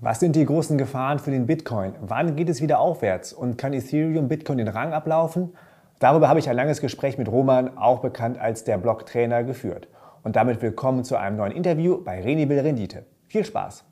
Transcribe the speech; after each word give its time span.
Was 0.00 0.20
sind 0.20 0.36
die 0.36 0.44
großen 0.44 0.78
Gefahren 0.78 1.18
für 1.18 1.32
den 1.32 1.48
Bitcoin? 1.48 1.92
Wann 2.00 2.36
geht 2.36 2.48
es 2.48 2.62
wieder 2.62 2.78
aufwärts? 2.78 3.32
Und 3.32 3.58
kann 3.58 3.72
Ethereum 3.72 4.28
Bitcoin 4.28 4.58
den 4.58 4.68
Rang 4.68 4.92
ablaufen? 4.92 5.56
Darüber 5.98 6.28
habe 6.28 6.38
ich 6.38 6.48
ein 6.48 6.54
langes 6.54 6.80
Gespräch 6.80 7.18
mit 7.18 7.26
Roman, 7.26 7.76
auch 7.76 7.98
bekannt 7.98 8.38
als 8.38 8.62
der 8.62 8.78
Blocktrainer, 8.78 9.42
geführt. 9.42 9.88
Und 10.22 10.36
damit 10.36 10.62
willkommen 10.62 11.02
zu 11.02 11.16
einem 11.16 11.36
neuen 11.36 11.50
Interview 11.50 12.00
bei 12.00 12.22
Renibel 12.22 12.60
Rendite. 12.60 13.06
Viel 13.26 13.44
Spaß! 13.44 13.84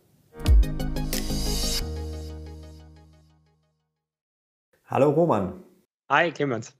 Hallo 4.85 5.11
Roman. 5.11 5.54
Hi 6.09 6.31
Clemens. 6.31 6.73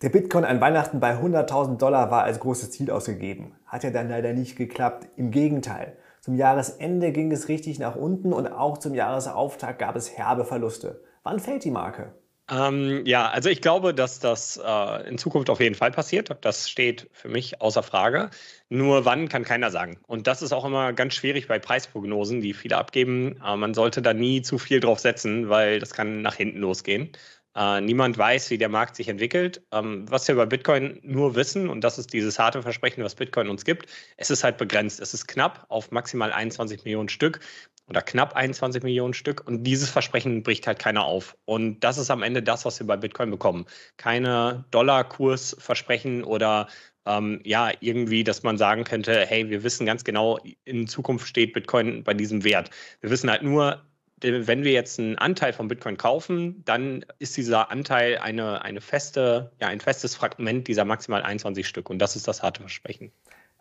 Der 0.00 0.08
Bitcoin 0.08 0.46
an 0.46 0.62
Weihnachten 0.62 1.00
bei 1.00 1.12
100.000 1.12 1.76
Dollar 1.76 2.10
war 2.10 2.22
als 2.22 2.40
großes 2.40 2.70
Ziel 2.70 2.90
ausgegeben. 2.90 3.56
Hat 3.66 3.84
ja 3.84 3.90
dann 3.90 4.08
leider 4.08 4.32
nicht 4.32 4.56
geklappt. 4.56 5.06
Im 5.16 5.30
Gegenteil. 5.32 5.98
Zum 6.24 6.36
Jahresende 6.36 7.12
ging 7.12 7.30
es 7.32 7.48
richtig 7.48 7.78
nach 7.78 7.96
unten 7.96 8.32
und 8.32 8.46
auch 8.46 8.78
zum 8.78 8.94
Jahresauftakt 8.94 9.78
gab 9.78 9.94
es 9.94 10.16
herbe 10.16 10.46
Verluste. 10.46 11.02
Wann 11.22 11.38
fällt 11.38 11.64
die 11.64 11.70
Marke? 11.70 12.14
Ähm, 12.50 13.02
ja, 13.04 13.28
also 13.28 13.50
ich 13.50 13.60
glaube, 13.60 13.92
dass 13.92 14.20
das 14.20 14.56
äh, 14.56 15.06
in 15.06 15.18
Zukunft 15.18 15.50
auf 15.50 15.60
jeden 15.60 15.74
Fall 15.74 15.90
passiert. 15.90 16.34
Das 16.40 16.70
steht 16.70 17.10
für 17.12 17.28
mich 17.28 17.60
außer 17.60 17.82
Frage. 17.82 18.30
Nur 18.70 19.04
wann 19.04 19.28
kann 19.28 19.44
keiner 19.44 19.70
sagen. 19.70 19.98
Und 20.06 20.26
das 20.26 20.40
ist 20.40 20.54
auch 20.54 20.64
immer 20.64 20.94
ganz 20.94 21.12
schwierig 21.12 21.46
bei 21.46 21.58
Preisprognosen, 21.58 22.40
die 22.40 22.54
viele 22.54 22.78
abgeben. 22.78 23.38
Äh, 23.44 23.56
man 23.56 23.74
sollte 23.74 24.00
da 24.00 24.14
nie 24.14 24.40
zu 24.40 24.56
viel 24.56 24.80
drauf 24.80 25.00
setzen, 25.00 25.50
weil 25.50 25.78
das 25.78 25.92
kann 25.92 26.22
nach 26.22 26.36
hinten 26.36 26.60
losgehen. 26.60 27.12
Äh, 27.56 27.80
niemand 27.80 28.18
weiß, 28.18 28.50
wie 28.50 28.58
der 28.58 28.68
Markt 28.68 28.96
sich 28.96 29.08
entwickelt. 29.08 29.62
Ähm, 29.72 30.10
was 30.10 30.26
wir 30.26 30.34
über 30.34 30.46
Bitcoin 30.46 31.00
nur 31.02 31.34
wissen, 31.36 31.68
und 31.68 31.82
das 31.82 31.98
ist 31.98 32.12
dieses 32.12 32.38
harte 32.38 32.62
Versprechen, 32.62 33.04
was 33.04 33.14
Bitcoin 33.14 33.48
uns 33.48 33.64
gibt, 33.64 33.86
es 34.16 34.30
ist 34.30 34.44
halt 34.44 34.58
begrenzt. 34.58 35.00
Es 35.00 35.14
ist 35.14 35.26
knapp 35.28 35.66
auf 35.68 35.90
maximal 35.90 36.32
21 36.32 36.84
Millionen 36.84 37.08
Stück 37.08 37.40
oder 37.88 38.02
knapp 38.02 38.34
21 38.34 38.82
Millionen 38.82 39.14
Stück. 39.14 39.46
Und 39.46 39.64
dieses 39.64 39.90
Versprechen 39.90 40.42
bricht 40.42 40.66
halt 40.66 40.78
keiner 40.78 41.04
auf. 41.04 41.36
Und 41.44 41.80
das 41.80 41.98
ist 41.98 42.10
am 42.10 42.22
Ende 42.22 42.42
das, 42.42 42.64
was 42.64 42.80
wir 42.80 42.86
bei 42.86 42.96
Bitcoin 42.96 43.30
bekommen. 43.30 43.66
Keine 43.96 44.64
Dollarkursversprechen 44.70 46.24
oder 46.24 46.68
ähm, 47.06 47.40
ja, 47.44 47.70
irgendwie, 47.80 48.24
dass 48.24 48.42
man 48.42 48.56
sagen 48.56 48.84
könnte, 48.84 49.26
hey, 49.26 49.48
wir 49.50 49.62
wissen 49.62 49.86
ganz 49.86 50.04
genau, 50.04 50.38
in 50.64 50.86
Zukunft 50.86 51.28
steht 51.28 51.52
Bitcoin 51.52 52.02
bei 52.02 52.14
diesem 52.14 52.44
Wert. 52.44 52.70
Wir 53.00 53.10
wissen 53.10 53.30
halt 53.30 53.42
nur, 53.42 53.82
wenn 54.24 54.64
wir 54.64 54.72
jetzt 54.72 54.98
einen 54.98 55.18
Anteil 55.18 55.52
von 55.52 55.68
Bitcoin 55.68 55.96
kaufen, 55.96 56.62
dann 56.64 57.04
ist 57.18 57.36
dieser 57.36 57.70
Anteil 57.70 58.18
eine, 58.18 58.62
eine 58.62 58.80
feste, 58.80 59.52
ja, 59.60 59.68
ein 59.68 59.80
festes 59.80 60.14
Fragment 60.14 60.66
dieser 60.66 60.84
maximal 60.84 61.22
21 61.22 61.66
Stück. 61.66 61.90
Und 61.90 61.98
das 61.98 62.16
ist 62.16 62.26
das 62.26 62.42
harte 62.42 62.60
Versprechen. 62.60 63.12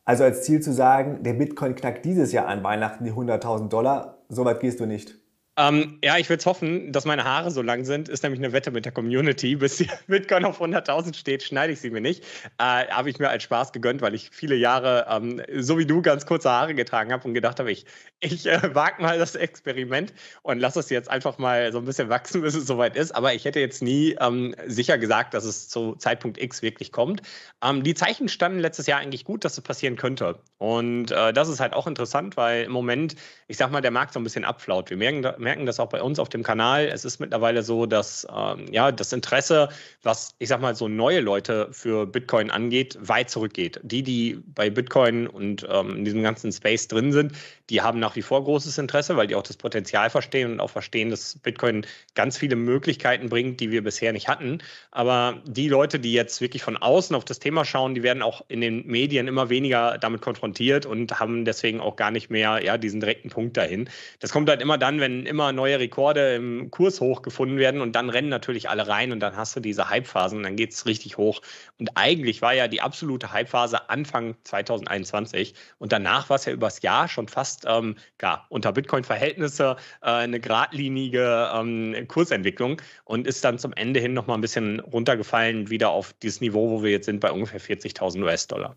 Also 0.05 0.23
als 0.23 0.43
Ziel 0.43 0.61
zu 0.61 0.73
sagen, 0.73 1.23
der 1.23 1.33
Bitcoin 1.33 1.75
knackt 1.75 2.05
dieses 2.05 2.31
Jahr 2.31 2.47
an 2.47 2.63
Weihnachten 2.63 3.05
die 3.05 3.11
100.000 3.11 3.69
Dollar, 3.69 4.17
so 4.29 4.43
weit 4.43 4.59
gehst 4.59 4.79
du 4.79 4.85
nicht. 4.85 5.15
Ähm, 5.55 5.99
ja, 6.03 6.17
ich 6.17 6.29
würde 6.29 6.39
es 6.39 6.47
hoffen, 6.47 6.91
dass 6.91 7.05
meine 7.05 7.25
Haare 7.25 7.51
so 7.51 7.61
lang 7.61 7.85
sind. 7.85 8.09
Ist 8.09 8.23
nämlich 8.23 8.39
eine 8.39 8.53
Wette 8.53 8.71
mit 8.71 8.85
der 8.85 8.91
Community. 8.91 9.55
Bis 9.55 9.77
die 9.77 9.87
Bitcoin 10.07 10.45
auf 10.45 10.59
100.000 10.59 11.15
steht, 11.15 11.43
schneide 11.43 11.73
ich 11.73 11.79
sie 11.79 11.91
mir 11.91 12.01
nicht. 12.01 12.23
Äh, 12.57 12.87
habe 12.87 13.11
ich 13.11 13.19
mir 13.19 13.29
als 13.29 13.43
Spaß 13.43 13.71
gegönnt, 13.71 14.01
weil 14.01 14.15
ich 14.15 14.31
viele 14.31 14.55
Jahre, 14.55 15.05
ähm, 15.09 15.43
so 15.59 15.77
wie 15.77 15.85
du, 15.85 16.01
ganz 16.01 16.25
kurze 16.25 16.49
Haare 16.49 16.73
getragen 16.73 17.13
habe 17.13 17.27
und 17.27 17.35
gedacht 17.35 17.59
habe, 17.59 17.71
ich, 17.71 17.85
ich 18.19 18.47
äh, 18.47 18.73
wage 18.73 18.99
mal 19.01 19.19
das 19.19 19.35
Experiment 19.35 20.11
und 20.41 20.57
lasse 20.57 20.79
es 20.79 20.89
jetzt 20.89 21.09
einfach 21.09 21.37
mal 21.37 21.71
so 21.71 21.77
ein 21.77 21.85
bisschen 21.85 22.09
wachsen, 22.09 22.41
bis 22.41 22.55
es 22.55 22.65
soweit 22.65 22.95
ist. 22.95 23.13
Aber 23.13 23.35
ich 23.35 23.45
hätte 23.45 23.59
jetzt 23.59 23.83
nie 23.83 24.15
ähm, 24.19 24.55
sicher 24.65 24.97
gesagt, 24.97 25.35
dass 25.35 25.43
es 25.43 25.69
zu 25.69 25.93
Zeitpunkt 25.97 26.41
X 26.41 26.63
wirklich 26.63 26.91
kommt. 26.91 27.21
Ähm, 27.63 27.83
die 27.83 27.93
Zeichen 27.93 28.27
standen 28.27 28.57
letztes 28.57 28.87
Jahr 28.87 28.99
eigentlich 28.99 29.23
gut, 29.23 29.45
dass 29.45 29.55
es 29.55 29.63
passieren 29.63 29.97
könnte. 29.97 30.39
Und 30.57 31.11
äh, 31.11 31.31
das 31.31 31.47
ist 31.47 31.59
halt 31.59 31.73
auch 31.73 31.85
interessant, 31.85 32.37
weil 32.37 32.63
im 32.63 32.71
Moment, 32.71 33.15
ich 33.47 33.57
sag 33.57 33.71
mal, 33.71 33.81
der 33.81 33.91
Markt 33.91 34.13
so 34.13 34.19
ein 34.19 34.23
bisschen 34.23 34.45
abflaut. 34.45 34.89
Wir 34.89 34.97
merken, 34.97 35.42
merken 35.43 35.65
das 35.65 35.79
auch 35.79 35.89
bei 35.89 36.01
uns 36.01 36.19
auf 36.19 36.29
dem 36.29 36.43
Kanal. 36.43 36.87
Es 36.87 37.05
ist 37.05 37.19
mittlerweile 37.19 37.61
so, 37.61 37.85
dass 37.85 38.25
ähm, 38.35 38.65
ja, 38.71 38.91
das 38.91 39.13
Interesse, 39.13 39.69
was 40.01 40.35
ich 40.39 40.49
sag 40.49 40.61
mal 40.61 40.75
so 40.75 40.87
neue 40.87 41.19
Leute 41.19 41.67
für 41.71 42.07
Bitcoin 42.07 42.49
angeht, 42.49 42.97
weit 43.01 43.29
zurückgeht. 43.29 43.79
Die, 43.83 44.01
die 44.01 44.39
bei 44.55 44.69
Bitcoin 44.69 45.27
und 45.27 45.67
ähm, 45.69 45.97
in 45.97 46.05
diesem 46.05 46.23
ganzen 46.23 46.51
Space 46.51 46.87
drin 46.87 47.11
sind, 47.11 47.33
die 47.69 47.81
haben 47.81 47.99
nach 47.99 48.15
wie 48.15 48.21
vor 48.21 48.43
großes 48.43 48.77
Interesse, 48.77 49.15
weil 49.17 49.27
die 49.27 49.35
auch 49.35 49.43
das 49.43 49.57
Potenzial 49.57 50.09
verstehen 50.09 50.53
und 50.53 50.59
auch 50.59 50.69
verstehen, 50.69 51.09
dass 51.09 51.37
Bitcoin 51.39 51.85
ganz 52.15 52.37
viele 52.37 52.55
Möglichkeiten 52.55 53.29
bringt, 53.29 53.59
die 53.59 53.71
wir 53.71 53.83
bisher 53.83 54.13
nicht 54.13 54.27
hatten. 54.27 54.59
Aber 54.91 55.41
die 55.45 55.67
Leute, 55.69 55.99
die 55.99 56.13
jetzt 56.13 56.41
wirklich 56.41 56.63
von 56.63 56.77
außen 56.77 57.15
auf 57.15 57.25
das 57.25 57.39
Thema 57.39 57.65
schauen, 57.65 57.95
die 57.95 58.03
werden 58.03 58.21
auch 58.21 58.43
in 58.47 58.61
den 58.61 58.85
Medien 58.87 59.27
immer 59.27 59.49
weniger 59.49 59.97
damit 59.97 60.21
konfrontiert 60.21 60.85
und 60.85 61.19
haben 61.19 61.45
deswegen 61.45 61.79
auch 61.79 61.95
gar 61.95 62.11
nicht 62.11 62.29
mehr 62.29 62.63
ja, 62.63 62.77
diesen 62.77 62.99
direkten 62.99 63.29
Punkt 63.29 63.57
dahin. 63.57 63.89
Das 64.19 64.31
kommt 64.31 64.49
halt 64.49 64.61
immer 64.61 64.77
dann, 64.77 64.99
wenn 64.99 65.25
immer 65.33 65.51
neue 65.51 65.79
Rekorde 65.79 66.35
im 66.35 66.69
Kurs 66.69 67.01
hochgefunden 67.01 67.57
werden 67.57 67.81
und 67.81 67.95
dann 67.95 68.11
rennen 68.11 68.29
natürlich 68.29 68.69
alle 68.69 68.87
rein 68.87 69.11
und 69.11 69.19
dann 69.19 69.35
hast 69.35 69.55
du 69.55 69.59
diese 69.59 69.89
Hypephasen 69.89 70.37
und 70.37 70.43
dann 70.43 70.55
geht 70.55 70.73
es 70.73 70.85
richtig 70.85 71.17
hoch. 71.17 71.41
Und 71.79 71.89
eigentlich 71.95 72.43
war 72.43 72.53
ja 72.53 72.67
die 72.67 72.81
absolute 72.81 73.33
Hypephase 73.33 73.89
Anfang 73.89 74.35
2021 74.43 75.55
und 75.79 75.91
danach 75.91 76.29
war 76.29 76.35
es 76.35 76.45
ja 76.45 76.53
übers 76.53 76.83
Jahr 76.83 77.07
schon 77.07 77.27
fast 77.27 77.65
ähm, 77.67 77.95
ja, 78.21 78.45
unter 78.49 78.71
Bitcoin-Verhältnisse 78.71 79.75
äh, 80.01 80.05
eine 80.05 80.39
geradlinige 80.39 81.49
ähm, 81.51 82.07
Kursentwicklung 82.07 82.79
und 83.03 83.25
ist 83.25 83.43
dann 83.43 83.57
zum 83.57 83.73
Ende 83.73 83.99
hin 83.99 84.13
nochmal 84.13 84.37
ein 84.37 84.41
bisschen 84.41 84.79
runtergefallen, 84.81 85.71
wieder 85.71 85.89
auf 85.89 86.13
dieses 86.21 86.41
Niveau, 86.41 86.69
wo 86.69 86.83
wir 86.83 86.91
jetzt 86.91 87.05
sind, 87.05 87.19
bei 87.19 87.31
ungefähr 87.31 87.59
40.000 87.59 88.21
US-Dollar. 88.23 88.75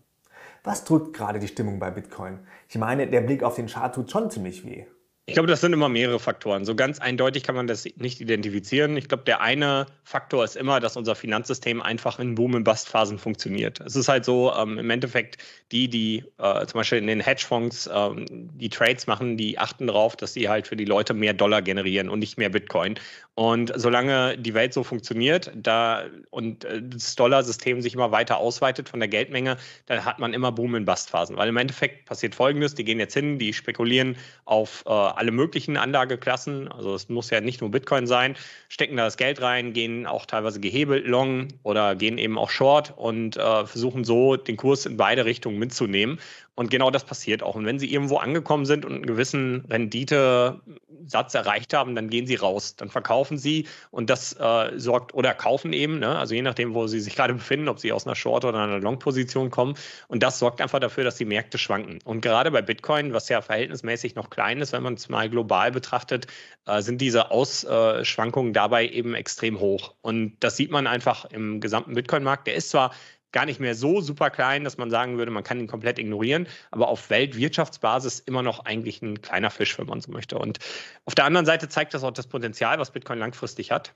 Was 0.63 0.83
drückt 0.83 1.15
gerade 1.15 1.37
die 1.37 1.47
Stimmung 1.47 1.77
bei 1.77 1.91
Bitcoin? 1.91 2.39
Ich 2.67 2.77
meine, 2.77 3.07
der 3.07 3.21
Blick 3.21 3.43
auf 3.43 3.55
den 3.55 3.67
Chart 3.67 3.93
tut 3.93 4.09
schon 4.09 4.31
ziemlich 4.31 4.65
weh. 4.65 4.87
Ich 5.29 5.33
glaube, 5.33 5.49
das 5.49 5.59
sind 5.59 5.73
immer 5.73 5.89
mehrere 5.89 6.21
Faktoren. 6.21 6.63
So 6.63 6.73
ganz 6.73 6.99
eindeutig 6.99 7.43
kann 7.43 7.53
man 7.53 7.67
das 7.67 7.83
nicht 7.97 8.21
identifizieren. 8.21 8.95
Ich 8.95 9.09
glaube, 9.09 9.25
der 9.25 9.41
eine 9.41 9.85
Faktor 10.05 10.45
ist 10.45 10.55
immer, 10.55 10.79
dass 10.79 10.95
unser 10.95 11.15
Finanzsystem 11.15 11.81
einfach 11.81 12.17
in 12.19 12.33
Boom- 12.33 12.53
und 12.53 12.63
Bust-Phasen 12.63 13.19
funktioniert. 13.19 13.81
Es 13.81 13.97
ist 13.97 14.07
halt 14.07 14.23
so, 14.23 14.53
ähm, 14.53 14.77
im 14.77 14.89
Endeffekt, 14.89 15.37
die, 15.73 15.89
die 15.89 16.23
äh, 16.37 16.65
zum 16.65 16.79
Beispiel 16.79 16.99
in 16.99 17.07
den 17.07 17.19
Hedgefonds 17.19 17.89
ähm, 17.93 18.25
die 18.29 18.69
Trades 18.69 19.05
machen, 19.05 19.35
die 19.35 19.59
achten 19.59 19.87
darauf, 19.87 20.15
dass 20.15 20.31
sie 20.31 20.47
halt 20.47 20.65
für 20.65 20.77
die 20.77 20.85
Leute 20.85 21.13
mehr 21.13 21.33
Dollar 21.33 21.61
generieren 21.61 22.07
und 22.07 22.19
nicht 22.19 22.37
mehr 22.37 22.47
Bitcoin. 22.47 22.97
Und 23.35 23.73
solange 23.75 24.37
die 24.37 24.53
Welt 24.53 24.73
so 24.73 24.83
funktioniert 24.83 25.51
da, 25.53 26.05
und 26.29 26.63
äh, 26.63 26.81
das 26.81 27.17
Dollarsystem 27.17 27.81
sich 27.81 27.93
immer 27.93 28.13
weiter 28.13 28.37
ausweitet 28.37 28.87
von 28.87 29.01
der 29.01 29.09
Geldmenge, 29.09 29.57
dann 29.87 30.05
hat 30.05 30.19
man 30.19 30.33
immer 30.33 30.53
Boom- 30.53 30.75
und 30.75 30.85
Bust-Phasen. 30.85 31.35
Weil 31.35 31.49
im 31.49 31.57
Endeffekt 31.57 32.05
passiert 32.05 32.33
Folgendes, 32.33 32.75
die 32.75 32.85
gehen 32.85 33.01
jetzt 33.01 33.13
hin, 33.13 33.37
die 33.39 33.51
spekulieren 33.51 34.15
auf 34.45 34.85
äh, 34.87 35.16
alle 35.17 35.31
möglichen 35.31 35.77
Anlageklassen, 35.77 36.71
also 36.71 36.95
es 36.95 37.09
muss 37.09 37.29
ja 37.29 37.41
nicht 37.41 37.61
nur 37.61 37.71
Bitcoin 37.71 38.07
sein, 38.07 38.35
stecken 38.69 38.97
da 38.97 39.05
das 39.05 39.17
Geld 39.17 39.41
rein, 39.41 39.73
gehen 39.73 40.05
auch 40.05 40.25
teilweise 40.25 40.59
gehebelt 40.59 41.05
long 41.05 41.47
oder 41.63 41.95
gehen 41.95 42.17
eben 42.17 42.37
auch 42.37 42.49
short 42.49 42.93
und 42.95 43.37
äh, 43.37 43.65
versuchen 43.65 44.03
so 44.03 44.35
den 44.35 44.57
Kurs 44.57 44.85
in 44.85 44.97
beide 44.97 45.25
Richtungen 45.25 45.59
mitzunehmen. 45.59 46.19
Und 46.57 46.71
genau 46.71 46.89
das 46.89 47.03
passiert 47.03 47.43
auch. 47.43 47.53
Und 47.53 47.67
wenn 47.67 47.77
sie 47.77 47.93
irgendwo 47.93 48.17
angekommen 48.17 48.65
sind 48.65 48.83
und 48.83 48.91
einen 48.91 49.05
gewissen 49.05 49.63
Renditesatz 49.69 51.35
erreicht 51.35 51.71
haben, 51.75 51.93
dann 51.93 52.09
gehen 52.09 52.25
sie 52.25 52.33
raus, 52.33 52.75
dann 52.75 52.89
verkaufen 52.89 53.37
sie 53.37 53.67
und 53.91 54.09
das 54.09 54.33
äh, 54.39 54.71
sorgt 54.79 55.13
oder 55.13 55.35
kaufen 55.35 55.71
eben, 55.71 55.99
ne? 55.99 56.17
also 56.17 56.33
je 56.33 56.41
nachdem, 56.41 56.73
wo 56.73 56.87
sie 56.87 56.99
sich 56.99 57.15
gerade 57.15 57.35
befinden, 57.35 57.67
ob 57.67 57.79
sie 57.79 57.91
aus 57.91 58.07
einer 58.07 58.15
Short- 58.15 58.43
oder 58.43 58.57
einer 58.57 58.79
Long-Position 58.79 59.51
kommen. 59.51 59.75
Und 60.07 60.23
das 60.23 60.39
sorgt 60.39 60.59
einfach 60.59 60.79
dafür, 60.79 61.03
dass 61.03 61.17
die 61.17 61.25
Märkte 61.25 61.59
schwanken. 61.59 61.99
Und 62.05 62.21
gerade 62.21 62.49
bei 62.49 62.63
Bitcoin, 62.63 63.13
was 63.13 63.29
ja 63.29 63.43
verhältnismäßig 63.43 64.15
noch 64.15 64.31
klein 64.31 64.59
ist, 64.59 64.73
wenn 64.73 64.81
man 64.81 64.95
es 64.95 65.09
mal 65.09 65.29
global 65.29 65.71
betrachtet, 65.71 66.25
äh, 66.65 66.81
sind 66.81 67.01
diese 67.01 67.29
Ausschwankungen 67.29 68.53
dabei 68.53 68.87
eben 68.87 69.13
extrem 69.13 69.59
hoch. 69.59 69.93
Und 70.01 70.37
das 70.39 70.57
sieht 70.57 70.71
man 70.71 70.87
einfach 70.87 71.25
im 71.25 71.61
gesamten 71.61 71.93
Bitcoin-Markt. 71.93 72.47
Der 72.47 72.55
ist 72.55 72.71
zwar 72.71 72.95
gar 73.31 73.45
nicht 73.45 73.59
mehr 73.59 73.75
so 73.75 74.01
super 74.01 74.29
klein, 74.29 74.63
dass 74.63 74.77
man 74.77 74.89
sagen 74.89 75.17
würde, 75.17 75.31
man 75.31 75.43
kann 75.43 75.59
ihn 75.59 75.67
komplett 75.67 75.99
ignorieren, 75.99 76.47
aber 76.71 76.87
auf 76.87 77.09
Weltwirtschaftsbasis 77.09 78.19
immer 78.19 78.41
noch 78.41 78.65
eigentlich 78.65 79.01
ein 79.01 79.21
kleiner 79.21 79.49
Fisch, 79.49 79.77
wenn 79.77 79.87
man 79.87 80.01
so 80.01 80.11
möchte. 80.11 80.37
Und 80.37 80.59
auf 81.05 81.15
der 81.15 81.25
anderen 81.25 81.45
Seite 81.45 81.69
zeigt 81.69 81.93
das 81.93 82.03
auch 82.03 82.11
das 82.11 82.27
Potenzial, 82.27 82.79
was 82.79 82.91
Bitcoin 82.91 83.19
langfristig 83.19 83.71
hat. 83.71 83.93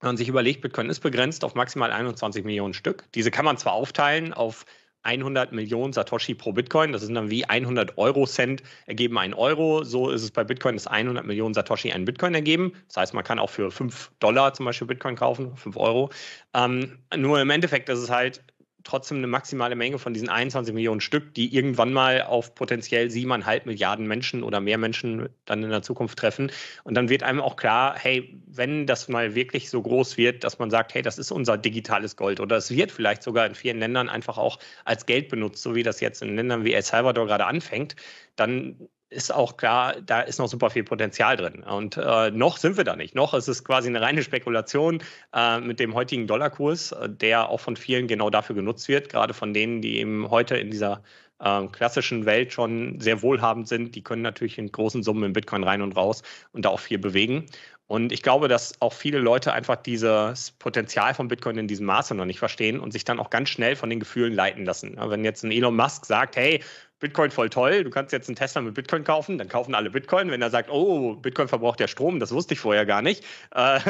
Wenn 0.00 0.08
man 0.08 0.16
sich 0.16 0.28
überlegt, 0.28 0.60
Bitcoin 0.60 0.90
ist 0.90 1.00
begrenzt 1.00 1.44
auf 1.44 1.54
maximal 1.54 1.90
21 1.90 2.44
Millionen 2.44 2.74
Stück. 2.74 3.04
Diese 3.14 3.30
kann 3.30 3.44
man 3.44 3.56
zwar 3.56 3.72
aufteilen 3.72 4.34
auf 4.34 4.66
100 5.06 5.52
Millionen 5.52 5.92
Satoshi 5.92 6.34
pro 6.34 6.52
Bitcoin. 6.52 6.92
Das 6.92 7.02
sind 7.02 7.14
dann 7.14 7.30
wie 7.30 7.44
100 7.44 7.96
Euro-Cent 7.96 8.62
ergeben 8.86 9.18
ein 9.18 9.32
Euro. 9.34 9.84
So 9.84 10.10
ist 10.10 10.22
es 10.22 10.32
bei 10.32 10.44
Bitcoin, 10.44 10.74
dass 10.74 10.86
100 10.86 11.24
Millionen 11.24 11.54
Satoshi 11.54 11.92
einen 11.92 12.04
Bitcoin 12.04 12.34
ergeben. 12.34 12.72
Das 12.88 12.96
heißt, 12.96 13.14
man 13.14 13.24
kann 13.24 13.38
auch 13.38 13.50
für 13.50 13.70
5 13.70 14.10
Dollar 14.18 14.52
zum 14.52 14.66
Beispiel 14.66 14.88
Bitcoin 14.88 15.14
kaufen, 15.14 15.56
5 15.56 15.76
Euro. 15.76 16.10
Ähm, 16.54 16.98
nur 17.16 17.40
im 17.40 17.50
Endeffekt 17.50 17.88
ist 17.88 18.00
es 18.00 18.10
halt 18.10 18.42
trotzdem 18.86 19.18
eine 19.18 19.26
maximale 19.26 19.74
Menge 19.74 19.98
von 19.98 20.14
diesen 20.14 20.28
21 20.28 20.74
Millionen 20.74 21.00
Stück, 21.00 21.34
die 21.34 21.54
irgendwann 21.54 21.92
mal 21.92 22.22
auf 22.22 22.54
potenziell 22.54 23.10
siebeneinhalb 23.10 23.66
Milliarden 23.66 24.06
Menschen 24.06 24.42
oder 24.42 24.60
mehr 24.60 24.78
Menschen 24.78 25.28
dann 25.44 25.62
in 25.62 25.70
der 25.70 25.82
Zukunft 25.82 26.18
treffen. 26.18 26.50
Und 26.84 26.94
dann 26.94 27.08
wird 27.08 27.22
einem 27.22 27.40
auch 27.40 27.56
klar, 27.56 27.96
hey, 27.98 28.40
wenn 28.46 28.86
das 28.86 29.08
mal 29.08 29.34
wirklich 29.34 29.68
so 29.68 29.82
groß 29.82 30.16
wird, 30.16 30.44
dass 30.44 30.58
man 30.58 30.70
sagt, 30.70 30.94
hey, 30.94 31.02
das 31.02 31.18
ist 31.18 31.30
unser 31.30 31.58
digitales 31.58 32.16
Gold 32.16 32.40
oder 32.40 32.56
es 32.56 32.70
wird 32.70 32.92
vielleicht 32.92 33.22
sogar 33.22 33.46
in 33.46 33.54
vielen 33.54 33.78
Ländern 33.78 34.08
einfach 34.08 34.38
auch 34.38 34.58
als 34.84 35.04
Geld 35.06 35.28
benutzt, 35.28 35.62
so 35.62 35.74
wie 35.74 35.82
das 35.82 36.00
jetzt 36.00 36.22
in 36.22 36.36
Ländern 36.36 36.64
wie 36.64 36.72
El 36.72 36.82
Salvador 36.82 37.26
gerade 37.26 37.46
anfängt, 37.46 37.96
dann 38.36 38.88
ist 39.08 39.32
auch 39.32 39.56
klar, 39.56 40.00
da 40.00 40.20
ist 40.20 40.38
noch 40.38 40.48
super 40.48 40.70
viel 40.70 40.84
Potenzial 40.84 41.36
drin. 41.36 41.62
Und 41.62 41.96
äh, 41.96 42.30
noch 42.30 42.56
sind 42.56 42.76
wir 42.76 42.84
da 42.84 42.96
nicht. 42.96 43.14
Noch 43.14 43.34
ist 43.34 43.48
es 43.48 43.64
quasi 43.64 43.88
eine 43.88 44.00
reine 44.00 44.22
Spekulation 44.22 45.02
äh, 45.32 45.60
mit 45.60 45.78
dem 45.78 45.94
heutigen 45.94 46.26
Dollarkurs, 46.26 46.92
äh, 46.92 47.08
der 47.08 47.48
auch 47.48 47.60
von 47.60 47.76
vielen 47.76 48.08
genau 48.08 48.30
dafür 48.30 48.56
genutzt 48.56 48.88
wird, 48.88 49.08
gerade 49.08 49.32
von 49.32 49.54
denen, 49.54 49.80
die 49.80 49.98
eben 49.98 50.28
heute 50.30 50.56
in 50.56 50.70
dieser 50.70 51.02
äh, 51.38 51.66
klassischen 51.68 52.26
Welt 52.26 52.52
schon 52.52 53.00
sehr 53.00 53.22
wohlhabend 53.22 53.68
sind. 53.68 53.94
Die 53.94 54.02
können 54.02 54.22
natürlich 54.22 54.58
in 54.58 54.72
großen 54.72 55.02
Summen 55.02 55.22
in 55.22 55.32
Bitcoin 55.32 55.62
rein 55.62 55.82
und 55.82 55.96
raus 55.96 56.22
und 56.52 56.64
da 56.64 56.70
auch 56.70 56.80
viel 56.80 56.98
bewegen. 56.98 57.46
Und 57.88 58.10
ich 58.10 58.22
glaube, 58.22 58.48
dass 58.48 58.80
auch 58.80 58.92
viele 58.92 59.20
Leute 59.20 59.52
einfach 59.52 59.76
dieses 59.76 60.50
Potenzial 60.52 61.14
von 61.14 61.28
Bitcoin 61.28 61.56
in 61.56 61.68
diesem 61.68 61.86
Maße 61.86 62.16
noch 62.16 62.24
nicht 62.24 62.40
verstehen 62.40 62.80
und 62.80 62.92
sich 62.92 63.04
dann 63.04 63.20
auch 63.20 63.30
ganz 63.30 63.48
schnell 63.48 63.76
von 63.76 63.90
den 63.90 64.00
Gefühlen 64.00 64.32
leiten 64.32 64.64
lassen. 64.64 64.96
Wenn 64.98 65.24
jetzt 65.24 65.44
ein 65.44 65.52
Elon 65.52 65.76
Musk 65.76 66.04
sagt, 66.04 66.34
hey, 66.34 66.64
Bitcoin 66.98 67.30
voll 67.30 67.50
toll, 67.50 67.84
du 67.84 67.90
kannst 67.90 68.12
jetzt 68.12 68.28
einen 68.28 68.36
Tesla 68.36 68.62
mit 68.62 68.74
Bitcoin 68.74 69.04
kaufen, 69.04 69.36
dann 69.36 69.48
kaufen 69.48 69.74
alle 69.74 69.90
Bitcoin. 69.90 70.30
Wenn 70.30 70.40
er 70.40 70.50
sagt, 70.50 70.70
oh, 70.70 71.14
Bitcoin 71.16 71.46
verbraucht 71.46 71.78
ja 71.80 71.88
Strom, 71.88 72.20
das 72.20 72.32
wusste 72.32 72.54
ich 72.54 72.60
vorher 72.60 72.86
gar 72.86 73.02
nicht, 73.02 73.24
äh, 73.54 73.80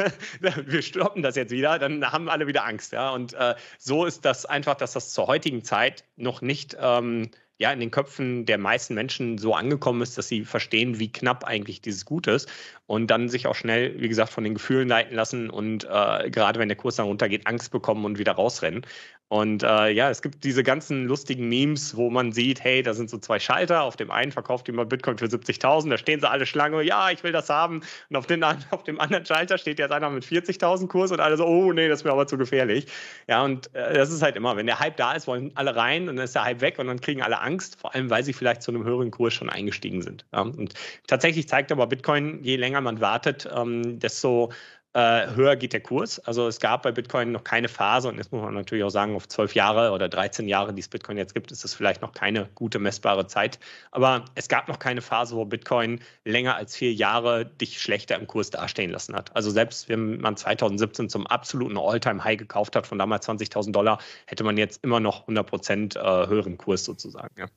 wir 0.65 0.81
stoppen 0.81 1.23
das 1.23 1.35
jetzt 1.35 1.51
wieder, 1.51 1.79
dann 1.79 2.11
haben 2.11 2.29
alle 2.29 2.47
wieder 2.47 2.65
Angst. 2.65 2.91
Ja? 2.91 3.11
Und 3.11 3.33
äh, 3.33 3.55
so 3.77 4.05
ist 4.05 4.25
das 4.25 4.45
einfach, 4.45 4.75
dass 4.75 4.93
das 4.93 5.11
zur 5.11 5.27
heutigen 5.27 5.63
Zeit 5.63 6.03
noch 6.17 6.41
nicht 6.41 6.75
ähm, 6.79 7.29
ja, 7.59 7.71
in 7.71 7.79
den 7.79 7.91
Köpfen 7.91 8.45
der 8.45 8.57
meisten 8.57 8.93
Menschen 8.93 9.37
so 9.37 9.53
angekommen 9.53 10.01
ist, 10.01 10.17
dass 10.17 10.27
sie 10.27 10.45
verstehen, 10.45 10.99
wie 10.99 11.11
knapp 11.11 11.43
eigentlich 11.43 11.81
dieses 11.81 12.05
Gut 12.05 12.27
ist 12.27 12.49
und 12.85 13.07
dann 13.07 13.29
sich 13.29 13.47
auch 13.47 13.55
schnell, 13.55 13.99
wie 13.99 14.07
gesagt, 14.07 14.31
von 14.31 14.43
den 14.43 14.53
Gefühlen 14.53 14.87
leiten 14.87 15.15
lassen 15.15 15.49
und 15.49 15.83
äh, 15.85 16.29
gerade 16.29 16.59
wenn 16.59 16.69
der 16.69 16.77
Kurs 16.77 16.95
dann 16.95 17.07
runtergeht, 17.07 17.47
Angst 17.47 17.71
bekommen 17.71 18.05
und 18.05 18.19
wieder 18.19 18.33
rausrennen. 18.33 18.85
Und 19.29 19.61
äh, 19.61 19.89
ja, 19.89 20.09
es 20.09 20.21
gibt 20.21 20.45
diese 20.45 20.63
ganzen 20.63 21.05
lustigen 21.05 21.49
Memes, 21.49 21.97
wo 21.97 22.09
man 22.09 22.31
sieht, 22.31 22.63
hey, 22.63 22.81
da 22.81 22.93
sind 22.93 23.09
so 23.09 23.17
zwei 23.17 23.39
Schalter. 23.39 23.83
Auf 23.83 23.97
dem 23.97 24.09
einen 24.09 24.31
verkauft 24.31 24.67
jemand 24.67 24.89
Bitcoin 24.89 25.17
für 25.17 25.25
70.000, 25.25 25.89
da 25.89 25.97
stehen 25.97 26.21
sie 26.21 26.29
alle 26.29 26.45
Schlange, 26.45 26.81
ja, 26.83 27.09
ich 27.11 27.23
will 27.23 27.33
das 27.33 27.49
haben. 27.49 27.81
Und 28.09 28.15
auf, 28.15 28.25
den, 28.25 28.41
auf 28.71 28.83
dem 28.85 29.01
anderen 29.01 29.25
Schalter 29.25 29.57
steht 29.57 29.79
jetzt 29.79 29.91
einer 29.91 30.09
mit 30.09 30.23
40.000 30.23 30.87
Kurs 30.87 31.11
und 31.11 31.19
alle 31.19 31.35
so, 31.35 31.45
oh 31.45 31.73
nee, 31.73 31.89
das 31.89 32.05
mir 32.05 32.11
aber 32.11 32.27
zu 32.27 32.37
gefährlich. 32.37 32.87
Ja, 33.27 33.43
und 33.43 33.73
äh, 33.75 33.95
das 33.95 34.11
ist 34.11 34.21
halt 34.21 34.37
immer, 34.37 34.55
wenn 34.55 34.65
der 34.65 34.79
Hype 34.79 34.95
da 34.95 35.11
ist, 35.11 35.27
wollen 35.27 35.51
alle 35.55 35.75
rein 35.75 36.07
und 36.07 36.15
dann 36.15 36.23
ist 36.23 36.35
der 36.35 36.45
Hype 36.45 36.61
weg 36.61 36.79
und 36.79 36.87
dann 36.87 37.01
kriegen 37.01 37.21
alle 37.21 37.41
Angst, 37.41 37.46
vor 37.79 37.93
allem 37.95 38.09
weil 38.09 38.23
sie 38.23 38.33
vielleicht 38.33 38.61
zu 38.61 38.71
einem 38.71 38.83
höheren 38.83 39.11
Kurs 39.11 39.33
schon 39.33 39.49
eingestiegen 39.49 40.01
sind. 40.01 40.25
Und 40.31 40.73
tatsächlich 41.07 41.47
zeigt 41.47 41.71
aber 41.71 41.87
Bitcoin, 41.87 42.43
je 42.43 42.55
länger 42.55 42.81
man 42.81 43.01
wartet, 43.01 43.47
ähm, 43.55 43.99
desto 43.99 44.51
äh, 44.93 45.27
höher 45.35 45.55
geht 45.55 45.73
der 45.73 45.81
Kurs. 45.81 46.19
Also 46.19 46.47
es 46.47 46.59
gab 46.59 46.83
bei 46.83 46.91
Bitcoin 46.91 47.31
noch 47.31 47.43
keine 47.43 47.67
Phase, 47.67 48.07
und 48.07 48.17
jetzt 48.17 48.31
muss 48.31 48.41
man 48.41 48.53
natürlich 48.53 48.83
auch 48.83 48.89
sagen, 48.89 49.15
auf 49.15 49.27
zwölf 49.27 49.53
Jahre 49.53 49.91
oder 49.91 50.09
13 50.09 50.47
Jahre, 50.47 50.73
die 50.73 50.81
es 50.81 50.87
Bitcoin 50.87 51.17
jetzt 51.17 51.33
gibt, 51.33 51.51
ist 51.51 51.63
das 51.63 51.73
vielleicht 51.73 52.01
noch 52.01 52.13
keine 52.13 52.49
gute 52.55 52.79
messbare 52.79 53.27
Zeit. 53.27 53.59
Aber 53.91 54.25
es 54.35 54.47
gab 54.47 54.67
noch 54.67 54.79
keine 54.79 55.01
Phase, 55.01 55.35
wo 55.35 55.45
Bitcoin 55.45 55.99
länger 56.25 56.55
als 56.55 56.75
vier 56.75 56.93
Jahre 56.93 57.45
dich 57.45 57.81
schlechter 57.81 58.15
im 58.15 58.27
Kurs 58.27 58.49
dastehen 58.49 58.91
lassen 58.91 59.15
hat. 59.15 59.35
Also 59.35 59.51
selbst 59.51 59.89
wenn 59.89 60.19
man 60.19 60.35
2017 60.35 61.09
zum 61.09 61.27
absoluten 61.27 61.77
All-Time-High 61.77 62.37
gekauft 62.37 62.75
hat, 62.75 62.87
von 62.87 62.97
damals 62.97 63.27
20.000 63.27 63.71
Dollar, 63.71 63.99
hätte 64.25 64.43
man 64.43 64.57
jetzt 64.57 64.83
immer 64.83 64.99
noch 64.99 65.21
100 65.21 65.47
Prozent 65.47 65.95
äh, 65.95 65.99
höheren 65.99 66.57
Kurs 66.57 66.83
sozusagen. 66.85 67.35
Ja. 67.37 67.47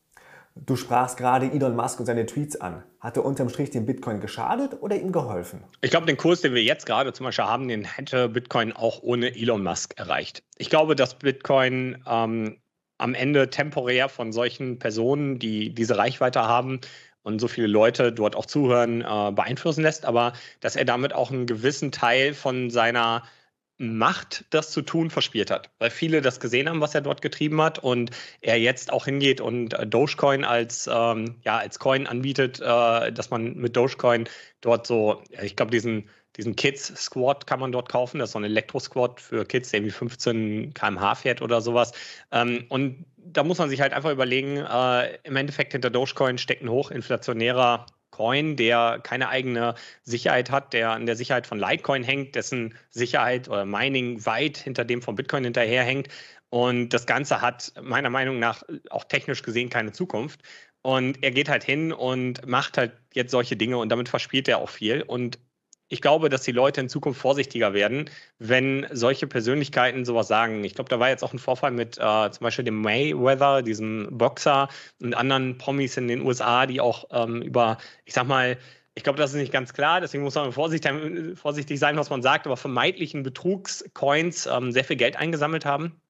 Du 0.55 0.77
sprachst 0.77 1.17
gerade 1.17 1.51
Elon 1.51 1.77
Musk 1.77 2.01
und 2.01 2.07
seine 2.07 2.27
Tweets 2.27 2.61
an. 2.61 2.83
Hat 2.99 3.17
er 3.17 3.25
unterm 3.25 3.49
Strich 3.49 3.71
dem 3.71 3.87
Bitcoin 3.87 4.21
geschadet 4.21 4.77
oder 4.81 4.97
ihm 4.97 5.13
geholfen? 5.13 5.63
Ich 5.81 5.91
glaube, 5.91 6.07
den 6.07 6.17
Kurs, 6.17 6.41
den 6.41 6.55
wir 6.55 6.63
jetzt 6.63 6.87
gerade 6.87 7.13
zum 7.13 7.25
Beispiel 7.25 7.45
haben, 7.45 7.69
den 7.69 7.85
hätte 7.85 8.29
Bitcoin 8.29 8.73
auch 8.73 9.03
ohne 9.03 9.35
Elon 9.35 9.63
Musk 9.63 9.99
erreicht. 9.99 10.43
Ich 10.59 10.69
glaube, 10.69 10.97
dass 10.97 11.15
Bitcoin 11.15 12.03
ähm, 12.07 12.59
am 12.99 13.15
Ende 13.15 13.49
temporär 13.49 14.09
von 14.09 14.33
solchen 14.33 14.79
Personen, 14.79 15.39
die 15.39 15.75
diese 15.75 15.97
Reichweite 15.97 16.43
haben, 16.43 16.81
und 17.23 17.39
so 17.39 17.49
viele 17.49 17.67
Leute 17.67 18.13
dort 18.13 18.37
auch 18.37 18.47
zuhören, 18.47 19.03
äh, 19.03 19.33
beeinflussen 19.33 19.83
lässt, 19.83 20.05
aber 20.05 20.33
dass 20.61 20.77
er 20.77 20.85
damit 20.85 21.15
auch 21.15 21.31
einen 21.31 21.47
gewissen 21.47 21.93
Teil 21.93 22.35
von 22.35 22.71
seiner 22.71 23.23
Macht, 23.83 24.45
das 24.51 24.73
zu 24.73 24.83
tun, 24.83 25.09
verspielt 25.09 25.51
hat. 25.51 25.71
Weil 25.79 25.89
viele 25.89 26.21
das 26.21 26.39
gesehen 26.39 26.69
haben, 26.69 26.83
was 26.83 26.95
er 26.95 27.01
dort 27.01 27.23
getrieben 27.23 27.63
hat 27.63 27.79
und 27.79 28.11
er 28.43 28.59
jetzt 28.61 28.93
auch 28.93 29.07
hingeht 29.07 29.41
und 29.41 29.73
äh, 29.73 29.87
Dogecoin 29.87 30.45
als, 30.45 30.87
ähm, 30.87 31.37
ja, 31.45 31.57
als 31.57 31.79
Coin 31.79 32.07
anbietet, 32.07 32.61
äh, 32.61 33.11
dass 33.11 33.31
man 33.31 33.55
mit 33.55 33.75
Dogecoin 33.75 34.29
dort 34.61 34.87
so, 34.87 35.23
ich 35.43 35.57
glaube, 35.57 35.71
diesen, 35.71 36.11
diesen 36.37 36.57
Kids 36.57 36.89
Squad 36.95 37.47
kann 37.47 37.59
man 37.59 37.73
dort 37.73 37.89
kaufen. 37.89 38.19
Das 38.19 38.29
ist 38.29 38.33
so 38.35 38.39
ein 38.39 38.45
Elektro-Squad 38.45 39.19
für 39.19 39.47
Kids, 39.47 39.71
der 39.71 39.79
irgendwie 39.79 39.95
15 39.95 40.75
km/h 40.75 41.15
fährt 41.15 41.41
oder 41.41 41.63
sowas. 41.63 41.93
Ähm, 42.33 42.67
und 42.69 43.07
da 43.17 43.45
muss 43.45 43.57
man 43.57 43.71
sich 43.71 43.81
halt 43.81 43.95
einfach 43.95 44.11
überlegen, 44.11 44.59
äh, 44.59 45.17
im 45.23 45.37
Endeffekt 45.37 45.73
hinter 45.73 45.89
Dogecoin 45.89 46.37
steckt 46.37 46.63
ein 46.63 46.69
hochinflationärer 46.69 47.87
Coin, 48.11 48.57
der 48.57 49.01
keine 49.03 49.29
eigene 49.29 49.75
Sicherheit 50.03 50.51
hat, 50.51 50.73
der 50.73 50.91
an 50.91 51.07
der 51.07 51.17
Sicherheit 51.17 51.47
von 51.47 51.59
Litecoin 51.59 52.03
hängt, 52.03 52.35
dessen 52.35 52.75
Sicherheit 52.91 53.49
oder 53.49 53.65
Mining 53.65 54.25
weit 54.27 54.59
hinter 54.59 54.85
dem 54.85 55.03
von 55.03 55.15
Bitcoin 55.15 55.45
hinterherhängt. 55.45 56.09
Und 56.51 56.91
das 56.91 57.07
Ganze 57.07 57.41
hat 57.41 57.73
meiner 57.81 58.11
Meinung 58.11 58.39
nach 58.39 58.65
auch 58.91 59.05
technisch 59.05 59.43
gesehen 59.43 59.71
keine 59.71 59.93
Zukunft. 59.93 60.41
Und 60.83 61.23
er 61.23 61.31
geht 61.31 61.49
halt 61.49 61.63
hin 61.65 61.93
und 61.93 62.47
macht 62.47 62.79
halt 62.79 62.93
jetzt 63.15 63.31
solche 63.31 63.57
Dinge 63.57 63.79
und 63.79 63.91
damit 63.91 64.09
verspielt 64.09 64.49
er 64.49 64.59
auch 64.59 64.71
viel. 64.71 65.03
Und 65.03 65.39
ich 65.91 66.01
glaube, 66.01 66.29
dass 66.29 66.43
die 66.43 66.53
Leute 66.53 66.81
in 66.81 66.89
Zukunft 66.89 67.21
vorsichtiger 67.21 67.75
werden, 67.75 68.09
wenn 68.39 68.87
solche 68.93 69.27
Persönlichkeiten 69.27 70.05
sowas 70.05 70.29
sagen. 70.29 70.63
Ich 70.63 70.75
glaube, 70.75 70.89
da 70.89 71.01
war 71.01 71.09
jetzt 71.09 71.25
auch 71.25 71.33
ein 71.33 71.41
Vorfall 71.41 71.73
mit 71.73 71.99
äh, 71.99 72.31
zum 72.31 72.45
Beispiel 72.45 72.65
dem 72.65 72.81
Mayweather, 72.81 73.63
diesem 73.63 74.07
Boxer 74.13 74.69
und 75.03 75.15
anderen 75.15 75.59
Promis 75.59 75.97
in 75.97 76.07
den 76.07 76.23
USA, 76.23 76.67
die 76.67 76.81
auch 76.81 77.07
ähm, 77.11 77.43
über, 77.43 77.79
ich 78.05 78.15
sag 78.15 78.29
mal, 78.29 78.57
ich 78.95 79.03
glaube, 79.03 79.19
das 79.19 79.31
ist 79.33 79.37
nicht 79.37 79.53
ganz 79.53 79.73
klar, 79.73 80.01
deswegen 80.01 80.23
muss 80.23 80.37
man 80.37 80.53
vorsichtig, 80.53 81.79
sein, 81.81 81.97
was 81.97 82.11
man 82.11 82.23
sagt, 82.23 82.47
aber 82.47 82.57
vermeintlichen 82.57 83.25
Betrugscoins 83.25 84.47
ähm, 84.47 84.71
sehr 84.71 84.85
viel 84.85 84.97
Geld 84.97 85.17
eingesammelt 85.17 85.65
haben. 85.65 86.01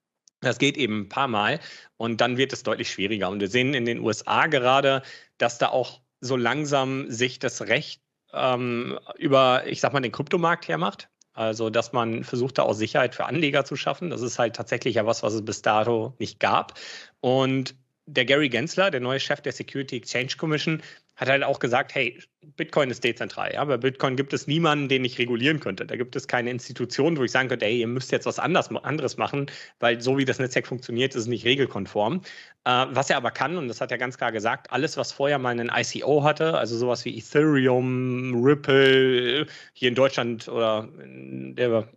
Das 0.41 0.59
geht 0.59 0.77
eben 0.77 1.01
ein 1.01 1.09
paar 1.09 1.27
Mal 1.27 1.59
und 1.97 2.21
dann 2.21 2.37
wird 2.37 2.53
es 2.53 2.61
deutlich 2.61 2.91
schwieriger. 2.91 3.29
Und 3.29 3.39
wir 3.39 3.47
sehen 3.47 3.73
in 3.73 3.85
den 3.85 3.99
USA 3.99 4.45
gerade, 4.45 5.01
dass 5.39 5.57
da 5.57 5.69
auch 5.69 6.01
so 6.19 6.35
langsam 6.35 7.09
sich 7.09 7.39
das 7.39 7.63
Recht 7.63 8.01
ähm, 8.33 8.99
über, 9.17 9.67
ich 9.67 9.81
sag 9.81 9.93
mal, 9.93 10.01
den 10.01 10.11
Kryptomarkt 10.11 10.67
hermacht. 10.67 11.09
Also, 11.33 11.69
dass 11.69 11.93
man 11.93 12.23
versucht, 12.23 12.57
da 12.57 12.63
auch 12.63 12.73
Sicherheit 12.73 13.15
für 13.15 13.25
Anleger 13.25 13.63
zu 13.63 13.75
schaffen. 13.75 14.09
Das 14.09 14.21
ist 14.21 14.37
halt 14.37 14.55
tatsächlich 14.55 14.95
ja 14.95 15.05
was, 15.05 15.23
was 15.23 15.33
es 15.33 15.45
bis 15.45 15.61
dato 15.61 16.13
nicht 16.19 16.39
gab. 16.39 16.77
Und 17.21 17.75
der 18.05 18.25
Gary 18.25 18.49
Gensler, 18.49 18.91
der 18.91 18.99
neue 18.99 19.19
Chef 19.19 19.41
der 19.41 19.53
Security 19.53 19.95
Exchange 19.95 20.33
Commission, 20.37 20.81
hat 21.21 21.29
halt 21.29 21.43
auch 21.43 21.59
gesagt, 21.59 21.93
hey, 21.93 22.19
Bitcoin 22.57 22.89
ist 22.89 23.03
dezentral. 23.03 23.53
Ja? 23.53 23.63
Bei 23.63 23.77
Bitcoin 23.77 24.15
gibt 24.15 24.33
es 24.33 24.47
niemanden, 24.47 24.89
den 24.89 25.05
ich 25.05 25.19
regulieren 25.19 25.59
könnte. 25.59 25.85
Da 25.85 25.95
gibt 25.95 26.15
es 26.15 26.27
keine 26.27 26.49
Institution, 26.49 27.15
wo 27.17 27.23
ich 27.23 27.31
sagen 27.31 27.47
könnte, 27.47 27.65
hey, 27.67 27.79
ihr 27.79 27.87
müsst 27.87 28.11
jetzt 28.11 28.25
was 28.25 28.39
anderes 28.39 29.17
machen, 29.17 29.45
weil 29.79 30.01
so 30.01 30.17
wie 30.17 30.25
das 30.25 30.39
Netzwerk 30.39 30.65
funktioniert, 30.65 31.13
ist 31.13 31.21
es 31.21 31.27
nicht 31.27 31.45
regelkonform. 31.45 32.21
Äh, 32.63 32.85
was 32.89 33.09
er 33.11 33.17
aber 33.17 33.29
kann, 33.29 33.57
und 33.57 33.67
das 33.67 33.81
hat 33.81 33.91
er 33.91 33.99
ganz 33.99 34.17
klar 34.17 34.31
gesagt, 34.31 34.71
alles, 34.71 34.97
was 34.97 35.11
vorher 35.11 35.37
mal 35.37 35.49
einen 35.49 35.71
ICO 35.73 36.23
hatte, 36.23 36.57
also 36.57 36.75
sowas 36.75 37.05
wie 37.05 37.15
Ethereum, 37.17 38.43
Ripple, 38.43 39.45
hier 39.73 39.89
in 39.89 39.95
Deutschland 39.95 40.47
oder 40.47 40.87
in 41.03 41.55
der 41.55 41.87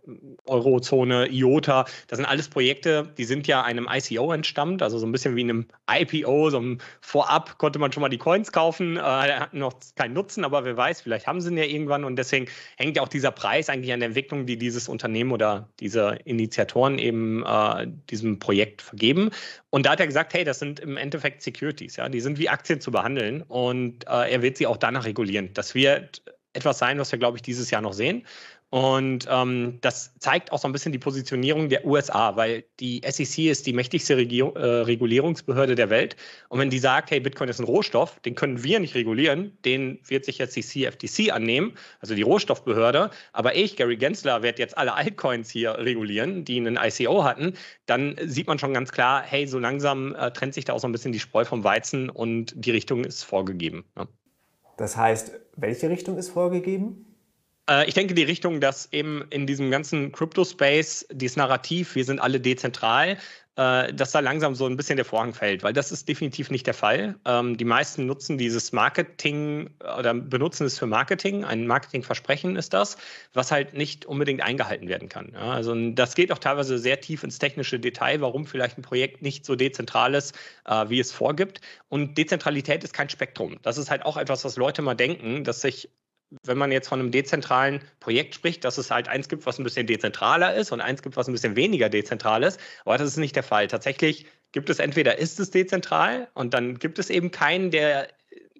Eurozone, 0.45 1.31
IOTA, 1.31 1.85
das 2.07 2.17
sind 2.17 2.25
alles 2.25 2.47
Projekte, 2.47 3.11
die 3.17 3.25
sind 3.25 3.47
ja 3.47 3.63
einem 3.63 3.87
ICO 3.91 4.31
entstammt, 4.31 4.83
also 4.83 4.99
so 4.99 5.05
ein 5.07 5.11
bisschen 5.11 5.35
wie 5.35 5.41
einem 5.41 5.65
IPO, 5.89 6.51
so 6.51 6.59
ein 6.59 6.81
Vorab 7.01 7.57
konnte 7.57 7.79
man 7.79 7.91
schon 7.91 8.01
mal 8.01 8.09
die 8.09 8.17
Coins 8.17 8.51
kaufen, 8.51 8.97
äh, 8.97 9.14
hatten 9.23 9.59
noch 9.59 9.73
keinen 9.95 10.13
Nutzen, 10.13 10.43
aber 10.43 10.65
wer 10.65 10.77
weiß, 10.77 11.01
vielleicht 11.01 11.27
haben 11.27 11.41
sie 11.41 11.49
ihn 11.49 11.57
ja 11.57 11.63
irgendwann 11.63 12.03
und 12.03 12.15
deswegen 12.15 12.47
hängt 12.77 12.97
ja 12.97 13.03
auch 13.03 13.07
dieser 13.07 13.31
Preis 13.31 13.69
eigentlich 13.69 13.93
an 13.93 13.99
der 13.99 14.07
Entwicklung, 14.07 14.45
die 14.45 14.57
dieses 14.57 14.87
Unternehmen 14.87 15.31
oder 15.31 15.69
diese 15.79 16.17
Initiatoren 16.25 16.99
eben 16.99 17.43
äh, 17.45 17.87
diesem 18.09 18.39
Projekt 18.39 18.81
vergeben. 18.81 19.31
Und 19.69 19.85
da 19.85 19.91
hat 19.91 19.99
er 19.99 20.07
gesagt, 20.07 20.33
hey, 20.33 20.43
das 20.43 20.59
sind 20.59 20.79
im 20.79 20.97
Endeffekt 20.97 21.41
Securities, 21.41 21.95
ja, 21.95 22.09
die 22.09 22.21
sind 22.21 22.39
wie 22.39 22.49
Aktien 22.49 22.81
zu 22.81 22.91
behandeln 22.91 23.41
und 23.43 24.07
äh, 24.07 24.31
er 24.31 24.41
wird 24.41 24.57
sie 24.57 24.67
auch 24.67 24.77
danach 24.77 25.05
regulieren. 25.05 25.49
Das 25.53 25.75
wird 25.75 26.21
etwas 26.55 26.79
sein, 26.79 26.97
was 26.97 27.11
wir, 27.11 27.19
glaube 27.19 27.37
ich, 27.37 27.41
dieses 27.41 27.69
Jahr 27.69 27.81
noch 27.81 27.93
sehen. 27.93 28.25
Und 28.71 29.27
ähm, 29.29 29.77
das 29.81 30.13
zeigt 30.19 30.51
auch 30.51 30.59
so 30.59 30.67
ein 30.67 30.71
bisschen 30.71 30.91
die 30.91 30.99
Positionierung 30.99 31.69
der 31.69 31.85
USA, 31.85 32.35
weil 32.35 32.65
die 32.79 33.01
SEC 33.07 33.45
ist 33.45 33.67
die 33.67 33.73
mächtigste 33.73 34.17
Regio 34.17 34.53
äh, 34.53 34.81
Regulierungsbehörde 34.81 35.75
der 35.75 35.89
Welt. 35.89 36.15
Und 36.49 36.59
wenn 36.59 36.69
die 36.69 36.79
sagt, 36.79 37.11
hey, 37.11 37.19
Bitcoin 37.19 37.47
ist 37.47 37.59
ein 37.59 37.65
Rohstoff, 37.65 38.19
den 38.21 38.35
können 38.35 38.63
wir 38.63 38.79
nicht 38.79 38.95
regulieren, 38.95 39.57
den 39.63 39.99
wird 40.07 40.25
sich 40.25 40.39
jetzt 40.39 40.55
die 40.55 40.61
CFTC 40.61 41.31
annehmen, 41.31 41.73
also 42.01 42.15
die 42.15 42.23
Rohstoffbehörde. 42.23 43.11
Aber 43.33 43.55
ich, 43.55 43.77
Gary 43.77 43.97
Gensler, 43.97 44.41
werde 44.41 44.61
jetzt 44.61 44.77
alle 44.77 44.93
Altcoins 44.95 45.49
hier 45.49 45.77
regulieren, 45.77 46.43
die 46.43 46.57
einen 46.57 46.77
ICO 46.77 47.23
hatten. 47.23 47.53
Dann 47.85 48.17
sieht 48.25 48.47
man 48.47 48.59
schon 48.59 48.73
ganz 48.73 48.91
klar, 48.91 49.21
hey, 49.21 49.47
so 49.47 49.59
langsam 49.59 50.15
äh, 50.15 50.31
trennt 50.31 50.53
sich 50.53 50.65
da 50.65 50.73
auch 50.73 50.79
so 50.79 50.87
ein 50.87 50.91
bisschen 50.91 51.11
die 51.11 51.19
Spreu 51.19 51.45
vom 51.45 51.63
Weizen 51.63 52.09
und 52.09 52.53
die 52.57 52.71
Richtung 52.71 53.05
ist 53.05 53.23
vorgegeben. 53.23 53.85
Ja. 53.97 54.07
Das 54.77 54.97
heißt, 54.97 55.31
welche 55.55 55.89
Richtung 55.89 56.17
ist 56.17 56.29
vorgegeben? 56.29 57.14
Äh, 57.69 57.87
ich 57.87 57.93
denke, 57.93 58.13
die 58.13 58.23
Richtung, 58.23 58.61
dass 58.61 58.91
eben 58.91 59.25
in 59.29 59.47
diesem 59.47 59.71
ganzen 59.71 60.11
Crypto-Space 60.11 61.07
dieses 61.11 61.37
Narrativ, 61.37 61.95
wir 61.95 62.05
sind 62.05 62.19
alle 62.19 62.39
dezentral, 62.39 63.17
äh, 63.57 63.93
dass 63.93 64.11
da 64.11 64.19
langsam 64.19 64.53
so 64.53 64.65
ein 64.65 64.75
bisschen 64.75 64.97
der 64.97 65.05
Vorhang 65.05 65.33
fällt, 65.33 65.63
weil 65.63 65.71
das 65.71 65.91
ist 65.91 66.09
definitiv 66.09 66.51
nicht 66.51 66.67
der 66.67 66.73
Fall. 66.73 67.15
Ähm, 67.25 67.55
die 67.55 67.63
meisten 67.63 68.05
nutzen 68.05 68.37
dieses 68.37 68.73
Marketing 68.73 69.69
oder 69.97 70.13
benutzen 70.13 70.65
es 70.65 70.77
für 70.77 70.87
Marketing. 70.87 71.45
Ein 71.45 71.65
Marketingversprechen 71.65 72.57
ist 72.57 72.73
das, 72.73 72.97
was 73.33 73.51
halt 73.51 73.73
nicht 73.73 74.05
unbedingt 74.05 74.41
eingehalten 74.41 74.89
werden 74.89 75.07
kann. 75.07 75.33
Also 75.35 75.73
das 75.91 76.15
geht 76.15 76.31
auch 76.33 76.39
teilweise 76.39 76.77
sehr 76.77 76.99
tief 76.99 77.23
ins 77.23 77.39
technische 77.39 77.79
Detail, 77.79 78.19
warum 78.19 78.45
vielleicht 78.45 78.77
ein 78.77 78.81
Projekt 78.81 79.21
nicht 79.21 79.45
so 79.45 79.55
dezentral 79.55 80.15
ist, 80.15 80.35
äh, 80.65 80.89
wie 80.89 80.99
es 80.99 81.13
vorgibt. 81.13 81.61
Und 81.87 82.17
Dezentralität 82.17 82.83
ist 82.83 82.93
kein 82.93 83.09
Spektrum. 83.09 83.57
Das 83.61 83.77
ist 83.77 83.89
halt 83.89 84.05
auch 84.05 84.17
etwas, 84.17 84.43
was 84.43 84.57
Leute 84.57 84.81
mal 84.81 84.95
denken, 84.95 85.45
dass 85.45 85.61
sich 85.61 85.89
wenn 86.43 86.57
man 86.57 86.71
jetzt 86.71 86.87
von 86.87 86.99
einem 86.99 87.11
dezentralen 87.11 87.81
Projekt 87.99 88.35
spricht, 88.35 88.63
dass 88.63 88.77
es 88.77 88.91
halt 88.91 89.07
eins 89.07 89.29
gibt, 89.29 89.45
was 89.45 89.59
ein 89.59 89.63
bisschen 89.63 89.87
dezentraler 89.87 90.55
ist 90.55 90.71
und 90.71 90.81
eins 90.81 91.01
gibt, 91.01 91.17
was 91.17 91.27
ein 91.27 91.33
bisschen 91.33 91.55
weniger 91.55 91.89
dezentral 91.89 92.43
ist. 92.43 92.59
Aber 92.83 92.97
das 92.97 93.09
ist 93.09 93.17
nicht 93.17 93.35
der 93.35 93.43
Fall. 93.43 93.67
Tatsächlich 93.67 94.25
gibt 94.51 94.69
es 94.69 94.79
entweder 94.79 95.17
ist 95.17 95.39
es 95.39 95.51
dezentral 95.51 96.29
und 96.33 96.53
dann 96.53 96.79
gibt 96.79 96.97
es 96.99 97.09
eben 97.09 97.31
keinen, 97.31 97.71
der 97.71 98.07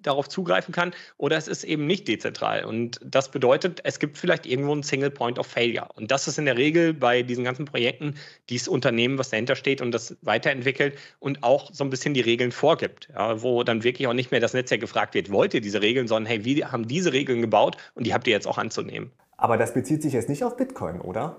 darauf 0.06 0.28
zugreifen 0.28 0.72
kann 0.72 0.92
oder 1.18 1.36
es 1.36 1.48
ist 1.48 1.64
eben 1.64 1.86
nicht 1.86 2.08
dezentral. 2.08 2.64
Und 2.64 3.00
das 3.04 3.30
bedeutet, 3.30 3.80
es 3.84 3.98
gibt 3.98 4.18
vielleicht 4.18 4.46
irgendwo 4.46 4.72
einen 4.72 4.82
Single 4.82 5.10
Point 5.10 5.38
of 5.38 5.46
Failure. 5.46 5.88
Und 5.94 6.10
das 6.10 6.28
ist 6.28 6.38
in 6.38 6.44
der 6.44 6.56
Regel 6.56 6.94
bei 6.94 7.22
diesen 7.22 7.44
ganzen 7.44 7.64
Projekten 7.64 8.14
dieses 8.48 8.68
Unternehmen, 8.68 9.18
was 9.18 9.30
dahinter 9.30 9.56
steht 9.56 9.80
und 9.80 9.92
das 9.92 10.16
weiterentwickelt 10.22 10.98
und 11.18 11.42
auch 11.42 11.70
so 11.72 11.84
ein 11.84 11.90
bisschen 11.90 12.14
die 12.14 12.20
Regeln 12.20 12.52
vorgibt, 12.52 13.08
ja, 13.14 13.42
wo 13.42 13.62
dann 13.62 13.84
wirklich 13.84 14.06
auch 14.08 14.14
nicht 14.14 14.30
mehr 14.30 14.40
das 14.40 14.54
Netzwerk 14.54 14.80
gefragt 14.80 15.14
wird, 15.14 15.30
wollt 15.30 15.54
ihr 15.54 15.60
diese 15.60 15.82
Regeln, 15.82 16.08
sondern 16.08 16.30
hey, 16.30 16.44
wie 16.44 16.64
haben 16.64 16.86
diese 16.86 17.12
Regeln 17.12 17.40
gebaut 17.40 17.76
und 17.94 18.06
die 18.06 18.14
habt 18.14 18.26
ihr 18.26 18.32
jetzt 18.32 18.46
auch 18.46 18.58
anzunehmen. 18.58 19.10
Aber 19.36 19.56
das 19.56 19.74
bezieht 19.74 20.02
sich 20.02 20.12
jetzt 20.12 20.28
nicht 20.28 20.44
auf 20.44 20.56
Bitcoin, 20.56 21.00
oder? 21.00 21.36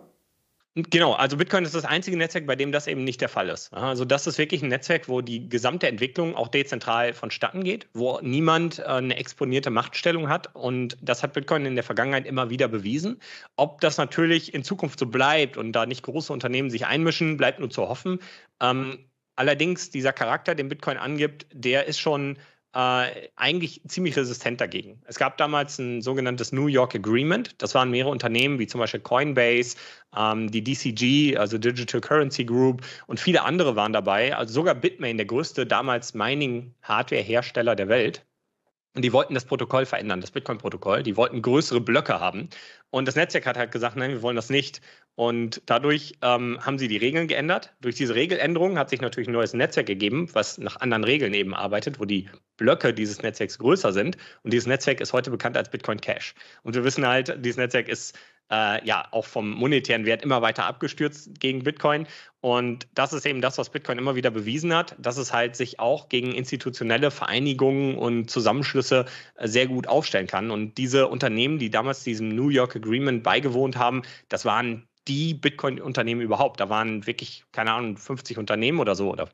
Genau, 0.79 1.13
also 1.13 1.37
Bitcoin 1.37 1.63
ist 1.63 1.73
das 1.73 1.85
einzige 1.85 2.17
Netzwerk, 2.17 2.45
bei 2.45 2.55
dem 2.55 2.71
das 2.71 2.85
eben 2.85 3.03
nicht 3.03 3.19
der 3.19 3.29
Fall 3.29 3.49
ist. 3.49 3.73
Also 3.73 4.05
das 4.05 4.27
ist 4.27 4.37
wirklich 4.37 4.61
ein 4.61 4.69
Netzwerk, 4.69 5.09
wo 5.09 5.21
die 5.21 5.49
gesamte 5.49 5.87
Entwicklung 5.87 6.35
auch 6.35 6.49
dezentral 6.49 7.15
vonstatten 7.15 7.63
geht, 7.63 7.87
wo 7.93 8.19
niemand 8.21 8.77
äh, 8.77 8.83
eine 8.83 9.17
exponierte 9.17 9.71
Machtstellung 9.71 10.29
hat. 10.29 10.53
Und 10.55 10.95
das 11.01 11.23
hat 11.23 11.33
Bitcoin 11.33 11.65
in 11.65 11.73
der 11.73 11.83
Vergangenheit 11.83 12.27
immer 12.27 12.51
wieder 12.51 12.67
bewiesen. 12.67 13.19
Ob 13.55 13.81
das 13.81 13.97
natürlich 13.97 14.53
in 14.53 14.63
Zukunft 14.63 14.99
so 14.99 15.07
bleibt 15.07 15.57
und 15.57 15.71
da 15.71 15.87
nicht 15.87 16.03
große 16.03 16.31
Unternehmen 16.31 16.69
sich 16.69 16.85
einmischen, 16.85 17.37
bleibt 17.37 17.59
nur 17.59 17.71
zu 17.71 17.89
hoffen. 17.89 18.19
Ähm, 18.61 18.99
allerdings, 19.35 19.89
dieser 19.89 20.13
Charakter, 20.13 20.53
den 20.53 20.69
Bitcoin 20.69 20.97
angibt, 20.97 21.47
der 21.53 21.87
ist 21.87 21.99
schon 21.99 22.37
äh, 22.77 23.29
eigentlich 23.35 23.81
ziemlich 23.87 24.15
resistent 24.15 24.61
dagegen. 24.61 25.01
Es 25.07 25.17
gab 25.17 25.37
damals 25.37 25.79
ein 25.79 26.03
sogenanntes 26.03 26.51
New 26.51 26.67
York 26.67 26.93
Agreement. 26.93 27.55
Das 27.57 27.73
waren 27.73 27.89
mehrere 27.89 28.11
Unternehmen 28.11 28.59
wie 28.59 28.67
zum 28.67 28.79
Beispiel 28.79 28.99
Coinbase, 28.99 29.77
ähm, 30.15 30.51
die 30.51 30.63
DCG, 30.63 31.37
also 31.37 31.57
Digital 31.57 32.01
Currency 32.01 32.45
Group 32.45 32.83
und 33.07 33.19
viele 33.19 33.41
andere 33.41 33.75
waren 33.75 33.93
dabei. 33.93 34.35
Also 34.35 34.53
sogar 34.53 34.75
Bitmain, 34.75 35.17
der 35.17 35.25
größte 35.25 35.65
damals 35.65 36.13
Mining-Hardware-Hersteller 36.13 37.75
der 37.75 37.87
Welt. 37.87 38.23
Und 38.93 39.01
die 39.03 39.13
wollten 39.13 39.33
das 39.33 39.45
Protokoll 39.45 39.87
verändern, 39.87 40.21
das 40.21 40.31
Bitcoin-Protokoll. 40.31 41.01
Die 41.01 41.17
wollten 41.17 41.41
größere 41.41 41.81
Blöcke 41.81 42.19
haben. 42.19 42.49
Und 42.97 43.07
das 43.07 43.15
Netzwerk 43.15 43.45
hat 43.45 43.57
halt 43.57 43.71
gesagt, 43.71 43.95
nein, 43.95 44.11
wir 44.11 44.21
wollen 44.21 44.35
das 44.35 44.49
nicht. 44.49 44.81
Und 45.15 45.61
dadurch 45.65 46.13
ähm, 46.21 46.59
haben 46.61 46.77
sie 46.77 46.87
die 46.87 46.97
Regeln 46.97 47.27
geändert. 47.27 47.75
Durch 47.81 47.95
diese 47.95 48.15
Regeländerung 48.15 48.77
hat 48.77 48.89
sich 48.89 49.01
natürlich 49.01 49.27
ein 49.29 49.33
neues 49.33 49.53
Netzwerk 49.53 49.87
gegeben, 49.87 50.29
was 50.33 50.57
nach 50.57 50.79
anderen 50.81 51.03
Regeln 51.03 51.33
eben 51.33 51.53
arbeitet, 51.53 51.99
wo 51.99 52.05
die 52.05 52.29
Blöcke 52.57 52.93
dieses 52.93 53.21
Netzwerks 53.21 53.59
größer 53.59 53.93
sind. 53.93 54.17
Und 54.43 54.51
dieses 54.51 54.67
Netzwerk 54.67 54.99
ist 54.99 55.13
heute 55.13 55.31
bekannt 55.31 55.57
als 55.57 55.69
Bitcoin 55.69 56.01
Cash. 56.01 56.33
Und 56.63 56.75
wir 56.75 56.83
wissen 56.83 57.05
halt, 57.05 57.35
dieses 57.43 57.57
Netzwerk 57.57 57.87
ist 57.87 58.17
äh, 58.51 58.85
ja 58.85 59.07
auch 59.11 59.25
vom 59.25 59.49
monetären 59.51 60.05
Wert 60.05 60.21
immer 60.21 60.41
weiter 60.41 60.65
abgestürzt 60.65 61.39
gegen 61.39 61.63
Bitcoin. 61.63 62.07
Und 62.39 62.87
das 62.93 63.13
ist 63.13 63.25
eben 63.25 63.41
das, 63.41 63.57
was 63.57 63.71
Bitcoin 63.71 63.97
immer 63.97 64.15
wieder 64.15 64.31
bewiesen 64.31 64.73
hat, 64.73 64.95
dass 64.99 65.17
es 65.17 65.33
halt 65.33 65.55
sich 65.55 65.79
auch 65.79 66.07
gegen 66.07 66.33
institutionelle 66.33 67.11
Vereinigungen 67.11 67.97
und 67.97 68.29
Zusammenschlüsse 68.29 69.05
äh, 69.35 69.47
sehr 69.47 69.67
gut 69.67 69.87
aufstellen 69.87 70.27
kann. 70.27 70.51
Und 70.51 70.77
diese 70.77 71.07
Unternehmen, 71.07 71.59
die 71.59 71.69
damals 71.69 72.03
diesem 72.03 72.29
New 72.29 72.49
York 72.49 72.81
Agreement 72.87 73.23
beigewohnt 73.23 73.77
haben, 73.77 74.03
das 74.29 74.45
waren 74.45 74.87
die 75.07 75.33
Bitcoin-Unternehmen 75.33 76.21
überhaupt. 76.21 76.59
Da 76.59 76.69
waren 76.69 77.05
wirklich, 77.07 77.43
keine 77.51 77.73
Ahnung, 77.73 77.97
50 77.97 78.37
Unternehmen 78.37 78.79
oder 78.79 78.95
so 78.95 79.11
oder 79.11 79.29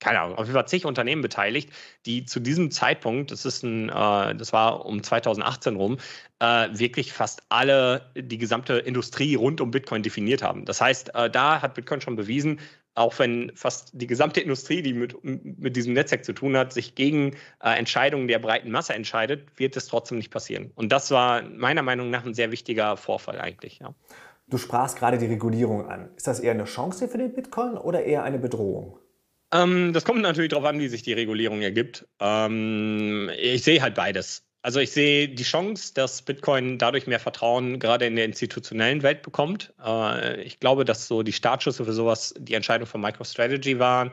keine 0.00 0.20
Ahnung, 0.20 0.38
auf 0.38 0.44
jeden 0.44 0.54
Fall 0.54 0.68
zig 0.68 0.84
Unternehmen 0.84 1.22
beteiligt, 1.22 1.70
die 2.06 2.24
zu 2.24 2.40
diesem 2.40 2.70
Zeitpunkt, 2.70 3.30
das 3.32 3.44
ist 3.44 3.64
ein, 3.64 3.88
äh, 3.88 4.34
das 4.36 4.52
war 4.52 4.86
um 4.86 5.02
2018 5.02 5.76
rum, 5.76 5.98
äh, 6.38 6.68
wirklich 6.72 7.12
fast 7.12 7.42
alle 7.48 8.12
die 8.14 8.38
gesamte 8.38 8.74
Industrie 8.74 9.34
rund 9.34 9.60
um 9.60 9.70
Bitcoin 9.70 10.02
definiert 10.02 10.42
haben. 10.42 10.64
Das 10.64 10.80
heißt, 10.80 11.14
äh, 11.14 11.30
da 11.30 11.62
hat 11.62 11.74
Bitcoin 11.74 12.00
schon 12.00 12.16
bewiesen, 12.16 12.60
auch 12.98 13.18
wenn 13.18 13.52
fast 13.54 13.90
die 13.94 14.06
gesamte 14.06 14.40
Industrie, 14.40 14.82
die 14.82 14.92
mit, 14.92 15.16
mit 15.22 15.76
diesem 15.76 15.94
Netzwerk 15.94 16.24
zu 16.24 16.32
tun 16.32 16.56
hat, 16.56 16.72
sich 16.72 16.94
gegen 16.94 17.36
äh, 17.62 17.78
Entscheidungen 17.78 18.28
der 18.28 18.38
breiten 18.38 18.70
Masse 18.70 18.94
entscheidet, 18.94 19.58
wird 19.58 19.76
es 19.76 19.86
trotzdem 19.86 20.18
nicht 20.18 20.30
passieren. 20.30 20.72
Und 20.74 20.92
das 20.92 21.10
war 21.10 21.42
meiner 21.42 21.82
Meinung 21.82 22.10
nach 22.10 22.26
ein 22.26 22.34
sehr 22.34 22.50
wichtiger 22.50 22.96
Vorfall 22.96 23.40
eigentlich. 23.40 23.78
Ja. 23.78 23.94
Du 24.48 24.58
sprachst 24.58 24.98
gerade 24.98 25.18
die 25.18 25.26
Regulierung 25.26 25.88
an. 25.88 26.10
Ist 26.16 26.26
das 26.26 26.40
eher 26.40 26.52
eine 26.52 26.64
Chance 26.64 27.08
für 27.08 27.18
den 27.18 27.34
Bitcoin 27.34 27.76
oder 27.76 28.04
eher 28.04 28.24
eine 28.24 28.38
Bedrohung? 28.38 28.98
Ähm, 29.52 29.92
das 29.92 30.04
kommt 30.04 30.22
natürlich 30.22 30.50
darauf 30.50 30.66
an, 30.66 30.80
wie 30.80 30.88
sich 30.88 31.02
die 31.02 31.12
Regulierung 31.12 31.62
ergibt. 31.62 32.06
Ähm, 32.20 33.30
ich 33.38 33.62
sehe 33.62 33.80
halt 33.82 33.94
beides. 33.94 34.47
Also 34.62 34.80
ich 34.80 34.90
sehe 34.90 35.28
die 35.28 35.44
Chance, 35.44 35.94
dass 35.94 36.22
Bitcoin 36.22 36.78
dadurch 36.78 37.06
mehr 37.06 37.20
Vertrauen 37.20 37.78
gerade 37.78 38.06
in 38.06 38.16
der 38.16 38.24
institutionellen 38.24 39.02
Welt 39.02 39.22
bekommt. 39.22 39.72
Äh, 39.84 40.42
ich 40.42 40.58
glaube, 40.58 40.84
dass 40.84 41.06
so 41.06 41.22
die 41.22 41.32
Startschüsse 41.32 41.84
für 41.84 41.92
sowas 41.92 42.34
die 42.38 42.54
Entscheidung 42.54 42.86
von 42.86 43.00
MicroStrategy 43.00 43.78
waren, 43.78 44.10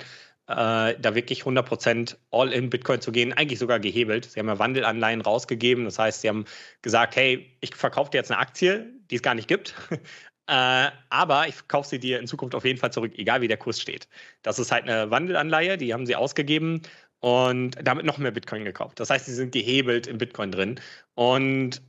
äh, 0.47 0.95
da 0.99 1.15
wirklich 1.15 1.43
100% 1.43 2.17
All-in 2.31 2.69
Bitcoin 2.69 3.01
zu 3.01 3.11
gehen, 3.11 3.33
eigentlich 3.33 3.57
sogar 3.59 3.79
gehebelt. 3.79 4.25
Sie 4.25 4.39
haben 4.39 4.47
ja 4.47 4.59
Wandelanleihen 4.59 5.21
rausgegeben. 5.21 5.85
Das 5.85 5.97
heißt, 5.97 6.21
sie 6.21 6.29
haben 6.29 6.45
gesagt, 6.83 7.15
hey, 7.15 7.57
ich 7.61 7.73
verkaufe 7.73 8.11
dir 8.11 8.17
jetzt 8.17 8.31
eine 8.31 8.39
Aktie, 8.39 8.93
die 9.09 9.15
es 9.15 9.21
gar 9.21 9.35
nicht 9.35 9.47
gibt. 9.47 9.73
Äh, 10.47 10.91
aber 11.09 11.47
ich 11.47 11.67
kaufe 11.67 11.89
sie 11.89 11.97
dir 11.97 12.19
in 12.19 12.27
Zukunft 12.27 12.53
auf 12.53 12.65
jeden 12.65 12.77
Fall 12.77 12.93
zurück, 12.93 13.13
egal 13.17 13.41
wie 13.41 13.47
der 13.47 13.57
Kurs 13.57 13.81
steht. 13.81 14.07
Das 14.43 14.59
ist 14.59 14.71
halt 14.71 14.83
eine 14.83 15.09
Wandelanleihe, 15.09 15.75
die 15.75 15.91
haben 15.91 16.05
sie 16.05 16.15
ausgegeben 16.15 16.83
und 17.25 17.71
damit 17.81 18.05
noch 18.05 18.19
mehr 18.19 18.29
Bitcoin 18.29 18.65
gekauft. 18.65 18.99
Das 18.99 19.09
heißt, 19.09 19.25
sie 19.25 19.33
sind 19.33 19.51
gehebelt 19.51 20.05
in 20.05 20.19
Bitcoin 20.19 20.51
drin. 20.51 20.79
Und 21.15 21.81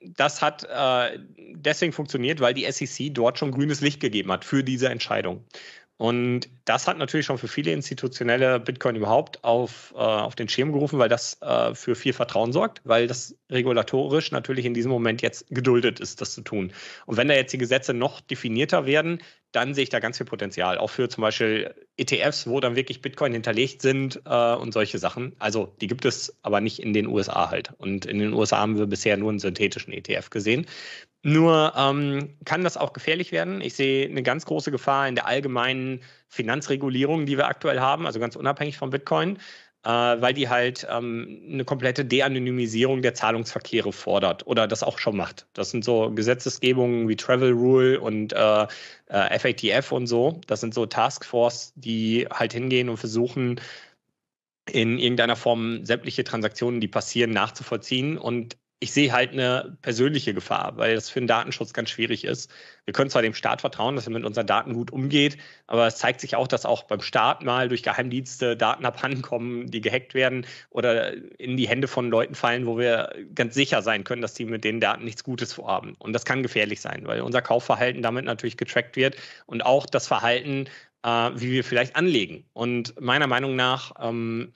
das 0.00 0.42
hat 0.42 0.62
äh, 0.62 1.18
deswegen 1.56 1.92
funktioniert, 1.92 2.38
weil 2.38 2.54
die 2.54 2.70
SEC 2.70 3.12
dort 3.12 3.36
schon 3.36 3.50
grünes 3.50 3.80
Licht 3.80 3.98
gegeben 3.98 4.30
hat 4.30 4.44
für 4.44 4.62
diese 4.62 4.88
Entscheidung. 4.88 5.44
Und 5.96 6.48
das 6.66 6.86
hat 6.86 6.98
natürlich 6.98 7.26
schon 7.26 7.36
für 7.36 7.48
viele 7.48 7.72
institutionelle 7.72 8.60
Bitcoin 8.60 8.94
überhaupt 8.94 9.42
auf, 9.42 9.92
äh, 9.96 9.98
auf 9.98 10.36
den 10.36 10.48
Schirm 10.48 10.70
gerufen, 10.70 11.00
weil 11.00 11.08
das 11.08 11.42
äh, 11.42 11.74
für 11.74 11.96
viel 11.96 12.12
Vertrauen 12.12 12.52
sorgt, 12.52 12.80
weil 12.84 13.08
das 13.08 13.34
regulatorisch 13.50 14.30
natürlich 14.30 14.66
in 14.66 14.72
diesem 14.72 14.92
Moment 14.92 15.20
jetzt 15.20 15.46
geduldet 15.48 15.98
ist, 15.98 16.20
das 16.20 16.32
zu 16.32 16.42
tun. 16.42 16.72
Und 17.06 17.16
wenn 17.16 17.26
da 17.26 17.34
jetzt 17.34 17.52
die 17.52 17.58
Gesetze 17.58 17.92
noch 17.92 18.20
definierter 18.20 18.86
werden, 18.86 19.20
dann 19.52 19.74
sehe 19.74 19.82
ich 19.82 19.90
da 19.90 19.98
ganz 19.98 20.16
viel 20.16 20.26
Potenzial, 20.26 20.78
auch 20.78 20.90
für 20.90 21.08
zum 21.08 21.22
Beispiel 21.22 21.74
ETFs, 21.96 22.46
wo 22.46 22.60
dann 22.60 22.76
wirklich 22.76 23.02
Bitcoin 23.02 23.32
hinterlegt 23.32 23.82
sind 23.82 24.22
äh, 24.24 24.54
und 24.54 24.72
solche 24.72 24.98
Sachen. 24.98 25.34
Also 25.38 25.74
die 25.80 25.86
gibt 25.86 26.04
es 26.04 26.36
aber 26.42 26.60
nicht 26.60 26.80
in 26.80 26.92
den 26.92 27.06
USA 27.06 27.50
halt. 27.50 27.72
Und 27.78 28.06
in 28.06 28.18
den 28.18 28.32
USA 28.32 28.58
haben 28.58 28.78
wir 28.78 28.86
bisher 28.86 29.16
nur 29.16 29.30
einen 29.30 29.40
synthetischen 29.40 29.92
ETF 29.92 30.30
gesehen. 30.30 30.66
Nur 31.22 31.74
ähm, 31.76 32.36
kann 32.44 32.64
das 32.64 32.76
auch 32.76 32.92
gefährlich 32.92 33.32
werden. 33.32 33.60
Ich 33.60 33.74
sehe 33.74 34.08
eine 34.08 34.22
ganz 34.22 34.46
große 34.46 34.70
Gefahr 34.70 35.06
in 35.06 35.16
der 35.16 35.26
allgemeinen 35.26 36.00
Finanzregulierung, 36.28 37.26
die 37.26 37.36
wir 37.36 37.48
aktuell 37.48 37.80
haben, 37.80 38.06
also 38.06 38.20
ganz 38.20 38.36
unabhängig 38.36 38.78
von 38.78 38.90
Bitcoin, 38.90 39.38
weil 39.88 40.34
die 40.34 40.48
halt 40.48 40.86
ähm, 40.90 41.42
eine 41.50 41.64
komplette 41.64 42.04
De-Anonymisierung 42.04 43.02
der 43.02 43.14
Zahlungsverkehre 43.14 43.92
fordert 43.92 44.46
oder 44.46 44.66
das 44.68 44.82
auch 44.82 44.98
schon 44.98 45.16
macht. 45.16 45.46
Das 45.54 45.70
sind 45.70 45.84
so 45.84 46.10
Gesetzesgebungen 46.10 47.08
wie 47.08 47.16
Travel 47.16 47.52
Rule 47.52 48.00
und 48.00 48.32
äh, 48.32 48.66
äh, 49.06 49.38
FATF 49.38 49.92
und 49.92 50.06
so. 50.06 50.40
Das 50.46 50.60
sind 50.60 50.74
so 50.74 50.86
Taskforce, 50.86 51.72
die 51.76 52.26
halt 52.30 52.52
hingehen 52.52 52.88
und 52.90 52.98
versuchen, 52.98 53.60
in 54.70 54.98
irgendeiner 54.98 55.36
Form 55.36 55.84
sämtliche 55.84 56.24
Transaktionen, 56.24 56.80
die 56.80 56.88
passieren, 56.88 57.30
nachzuvollziehen 57.30 58.18
und 58.18 58.56
ich 58.82 58.92
sehe 58.92 59.12
halt 59.12 59.32
eine 59.32 59.76
persönliche 59.82 60.32
Gefahr, 60.32 60.72
weil 60.76 60.94
das 60.94 61.10
für 61.10 61.20
den 61.20 61.26
Datenschutz 61.26 61.74
ganz 61.74 61.90
schwierig 61.90 62.24
ist. 62.24 62.50
Wir 62.86 62.94
können 62.94 63.10
zwar 63.10 63.20
dem 63.20 63.34
Staat 63.34 63.60
vertrauen, 63.60 63.94
dass 63.94 64.06
er 64.06 64.12
mit 64.12 64.24
unseren 64.24 64.46
Daten 64.46 64.72
gut 64.72 64.90
umgeht, 64.90 65.36
aber 65.66 65.86
es 65.86 65.96
zeigt 65.96 66.22
sich 66.22 66.34
auch, 66.34 66.48
dass 66.48 66.64
auch 66.64 66.84
beim 66.84 67.02
Staat 67.02 67.44
mal 67.44 67.68
durch 67.68 67.82
Geheimdienste 67.82 68.56
Daten 68.56 68.86
abhandenkommen, 68.86 69.70
die 69.70 69.82
gehackt 69.82 70.14
werden 70.14 70.46
oder 70.70 71.12
in 71.38 71.58
die 71.58 71.68
Hände 71.68 71.88
von 71.88 72.10
Leuten 72.10 72.34
fallen, 72.34 72.66
wo 72.66 72.78
wir 72.78 73.14
ganz 73.34 73.54
sicher 73.54 73.82
sein 73.82 74.02
können, 74.02 74.22
dass 74.22 74.32
die 74.32 74.46
mit 74.46 74.64
den 74.64 74.80
Daten 74.80 75.04
nichts 75.04 75.24
Gutes 75.24 75.52
vorhaben. 75.52 75.94
Und 75.98 76.14
das 76.14 76.24
kann 76.24 76.42
gefährlich 76.42 76.80
sein, 76.80 77.06
weil 77.06 77.20
unser 77.20 77.42
Kaufverhalten 77.42 78.00
damit 78.00 78.24
natürlich 78.24 78.56
getrackt 78.56 78.96
wird 78.96 79.14
und 79.44 79.60
auch 79.64 79.84
das 79.84 80.06
Verhalten, 80.06 80.68
äh, 81.02 81.30
wie 81.34 81.50
wir 81.50 81.64
vielleicht 81.64 81.96
anlegen. 81.96 82.44
Und 82.54 82.98
meiner 82.98 83.26
Meinung 83.26 83.56
nach 83.56 83.92
ähm, 84.00 84.54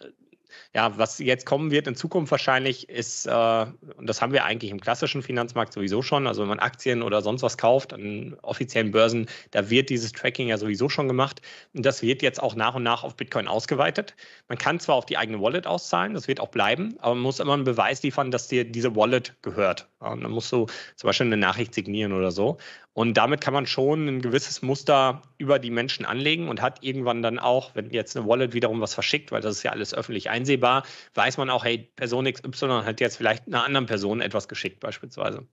Ja, 0.74 0.98
was 0.98 1.18
jetzt 1.18 1.46
kommen 1.46 1.70
wird 1.70 1.86
in 1.86 1.94
Zukunft 1.94 2.30
wahrscheinlich 2.30 2.88
ist, 2.88 3.26
äh, 3.26 3.66
und 3.96 4.08
das 4.08 4.20
haben 4.20 4.32
wir 4.32 4.44
eigentlich 4.44 4.70
im 4.70 4.80
klassischen 4.80 5.22
Finanzmarkt 5.22 5.72
sowieso 5.72 6.02
schon, 6.02 6.26
also 6.26 6.42
wenn 6.42 6.48
man 6.48 6.58
Aktien 6.58 7.02
oder 7.02 7.22
sonst 7.22 7.42
was 7.42 7.58
kauft 7.58 7.92
an 7.92 8.36
offiziellen 8.42 8.90
Börsen, 8.90 9.26
da 9.52 9.70
wird 9.70 9.90
dieses 9.90 10.12
Tracking 10.12 10.48
ja 10.48 10.58
sowieso 10.58 10.88
schon 10.88 11.08
gemacht. 11.08 11.40
Und 11.74 11.86
das 11.86 12.02
wird 12.02 12.22
jetzt 12.22 12.42
auch 12.42 12.54
nach 12.54 12.74
und 12.74 12.82
nach 12.82 13.04
auf 13.04 13.16
Bitcoin 13.16 13.48
ausgeweitet. 13.48 14.14
Man 14.48 14.58
kann 14.58 14.80
zwar 14.80 14.96
auf 14.96 15.06
die 15.06 15.16
eigene 15.16 15.40
Wallet 15.40 15.66
auszahlen, 15.66 16.14
das 16.14 16.28
wird 16.28 16.40
auch 16.40 16.48
bleiben, 16.48 16.96
aber 16.98 17.14
man 17.14 17.22
muss 17.22 17.40
immer 17.40 17.54
einen 17.54 17.64
Beweis 17.64 18.02
liefern, 18.02 18.30
dass 18.30 18.48
dir 18.48 18.64
diese 18.64 18.96
Wallet 18.96 19.34
gehört. 19.42 19.88
Und 20.00 20.22
dann 20.22 20.32
musst 20.32 20.52
du 20.52 20.66
zum 20.96 21.08
Beispiel 21.08 21.26
eine 21.26 21.36
Nachricht 21.36 21.74
signieren 21.74 22.12
oder 22.12 22.30
so. 22.30 22.58
Und 22.94 23.16
damit 23.16 23.40
kann 23.40 23.52
man 23.52 23.66
schon 23.66 24.06
ein 24.06 24.22
gewisses 24.22 24.62
Muster 24.62 25.22
über 25.36 25.58
die 25.58 25.72
Menschen 25.72 26.06
anlegen 26.06 26.48
und 26.48 26.62
hat 26.62 26.82
irgendwann 26.82 27.22
dann 27.22 27.40
auch, 27.40 27.74
wenn 27.74 27.90
jetzt 27.90 28.16
eine 28.16 28.26
Wallet 28.26 28.54
wiederum 28.54 28.80
was 28.80 28.94
verschickt, 28.94 29.32
weil 29.32 29.40
das 29.40 29.56
ist 29.56 29.62
ja 29.64 29.72
alles 29.72 29.92
öffentlich 29.92 30.30
einsehbar, 30.30 30.84
weiß 31.14 31.36
man 31.36 31.50
auch, 31.50 31.64
hey, 31.64 31.90
Person 31.96 32.24
XY 32.24 32.82
hat 32.84 33.00
jetzt 33.00 33.16
vielleicht 33.16 33.48
einer 33.48 33.64
anderen 33.64 33.86
Person 33.86 34.20
etwas 34.20 34.46
geschickt 34.46 34.78
beispielsweise. 34.78 35.46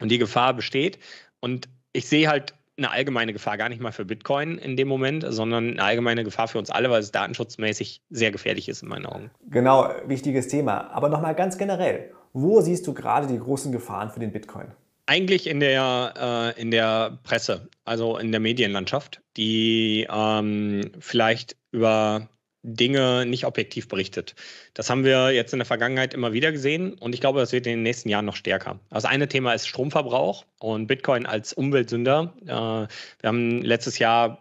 Und 0.00 0.10
die 0.10 0.16
Gefahr 0.16 0.54
besteht. 0.54 0.98
Und 1.40 1.68
ich 1.92 2.08
sehe 2.08 2.28
halt 2.28 2.54
eine 2.78 2.90
allgemeine 2.90 3.34
Gefahr 3.34 3.58
gar 3.58 3.68
nicht 3.68 3.82
mal 3.82 3.92
für 3.92 4.06
Bitcoin 4.06 4.56
in 4.56 4.74
dem 4.76 4.88
Moment, 4.88 5.22
sondern 5.28 5.72
eine 5.72 5.82
allgemeine 5.82 6.24
Gefahr 6.24 6.48
für 6.48 6.58
uns 6.58 6.70
alle, 6.70 6.88
weil 6.88 7.00
es 7.00 7.12
datenschutzmäßig 7.12 8.02
sehr 8.08 8.30
gefährlich 8.30 8.70
ist 8.70 8.82
in 8.82 8.88
meinen 8.88 9.04
Augen. 9.04 9.30
Genau, 9.50 9.90
wichtiges 10.06 10.48
Thema. 10.48 10.90
Aber 10.92 11.10
nochmal 11.10 11.34
ganz 11.34 11.58
generell, 11.58 12.10
wo 12.32 12.62
siehst 12.62 12.86
du 12.86 12.94
gerade 12.94 13.26
die 13.26 13.38
großen 13.38 13.70
Gefahren 13.70 14.10
für 14.10 14.20
den 14.20 14.32
Bitcoin? 14.32 14.68
Eigentlich 15.10 15.48
in 15.48 15.58
der, 15.58 16.54
äh, 16.56 16.60
in 16.60 16.70
der 16.70 17.18
Presse, 17.24 17.68
also 17.84 18.16
in 18.16 18.30
der 18.30 18.38
Medienlandschaft, 18.38 19.20
die 19.36 20.06
ähm, 20.08 20.92
vielleicht 21.00 21.56
über 21.72 22.28
Dinge 22.62 23.26
nicht 23.26 23.44
objektiv 23.44 23.88
berichtet. 23.88 24.36
Das 24.72 24.88
haben 24.88 25.02
wir 25.02 25.32
jetzt 25.32 25.52
in 25.52 25.58
der 25.58 25.66
Vergangenheit 25.66 26.14
immer 26.14 26.32
wieder 26.32 26.52
gesehen 26.52 26.94
und 26.94 27.12
ich 27.12 27.20
glaube, 27.20 27.40
das 27.40 27.50
wird 27.50 27.66
in 27.66 27.72
den 27.72 27.82
nächsten 27.82 28.08
Jahren 28.08 28.24
noch 28.24 28.36
stärker. 28.36 28.78
Das 28.90 29.04
eine 29.04 29.26
Thema 29.26 29.52
ist 29.52 29.66
Stromverbrauch 29.66 30.44
und 30.60 30.86
Bitcoin 30.86 31.26
als 31.26 31.52
Umweltsünder. 31.54 32.32
Äh, 32.42 32.46
wir 32.46 32.88
haben 33.24 33.62
letztes 33.62 33.98
Jahr 33.98 34.40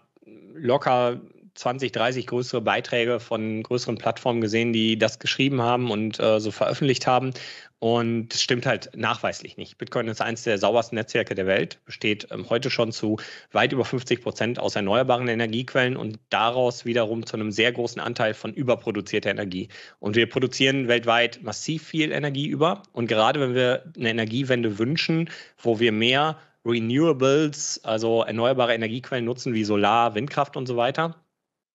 locker 0.54 1.20
20, 1.60 1.92
30 1.92 2.26
größere 2.26 2.62
Beiträge 2.62 3.20
von 3.20 3.62
größeren 3.64 3.98
Plattformen 3.98 4.40
gesehen, 4.40 4.72
die 4.72 4.98
das 4.98 5.20
geschrieben 5.20 5.62
haben 5.62 5.92
und 5.92 6.18
äh, 6.18 6.40
so 6.40 6.52
veröffentlicht 6.52 7.06
haben. 7.06 7.34
Und 7.80 8.30
das 8.30 8.42
stimmt 8.42 8.66
halt 8.66 8.92
nachweislich 8.96 9.58
nicht. 9.58 9.78
Bitcoin 9.78 10.08
ist 10.08 10.22
eines 10.22 10.44
der 10.44 10.58
saubersten 10.58 10.96
Netzwerke 10.96 11.36
der 11.36 11.48
Welt, 11.48 11.80
besteht 11.86 12.30
ähm, 12.32 12.50
heute 12.50 12.70
schon 12.70 12.94
zu 12.94 13.18
weit 13.52 13.74
über 13.74 13.84
50 13.84 14.22
Prozent 14.22 14.58
aus 14.58 14.78
erneuerbaren 14.78 15.28
Energiequellen 15.28 15.98
und 15.98 16.18
daraus 16.30 16.86
wiederum 16.86 17.26
zu 17.26 17.36
einem 17.36 17.52
sehr 17.52 17.74
großen 17.74 18.02
Anteil 18.02 18.34
von 18.34 18.54
überproduzierter 18.54 19.30
Energie. 19.30 19.68
Und 20.00 20.16
wir 20.16 20.30
produzieren 20.30 20.88
weltweit 20.88 21.44
massiv 21.44 21.84
viel 21.86 22.14
Energie 22.14 22.48
über. 22.48 22.84
Und 22.94 23.08
gerade 23.08 23.42
wenn 23.42 23.54
wir 23.54 23.84
eine 23.98 24.12
Energiewende 24.12 24.80
wünschen, 24.80 25.30
wo 25.62 25.82
wir 25.82 25.92
mehr 25.92 26.38
Renewables, 26.66 27.82
also 27.84 28.24
erneuerbare 28.24 28.74
Energiequellen 28.74 29.26
nutzen 29.26 29.54
wie 29.54 29.66
Solar, 29.66 30.16
Windkraft 30.16 30.56
und 30.56 30.66
so 30.66 30.78
weiter, 30.78 31.22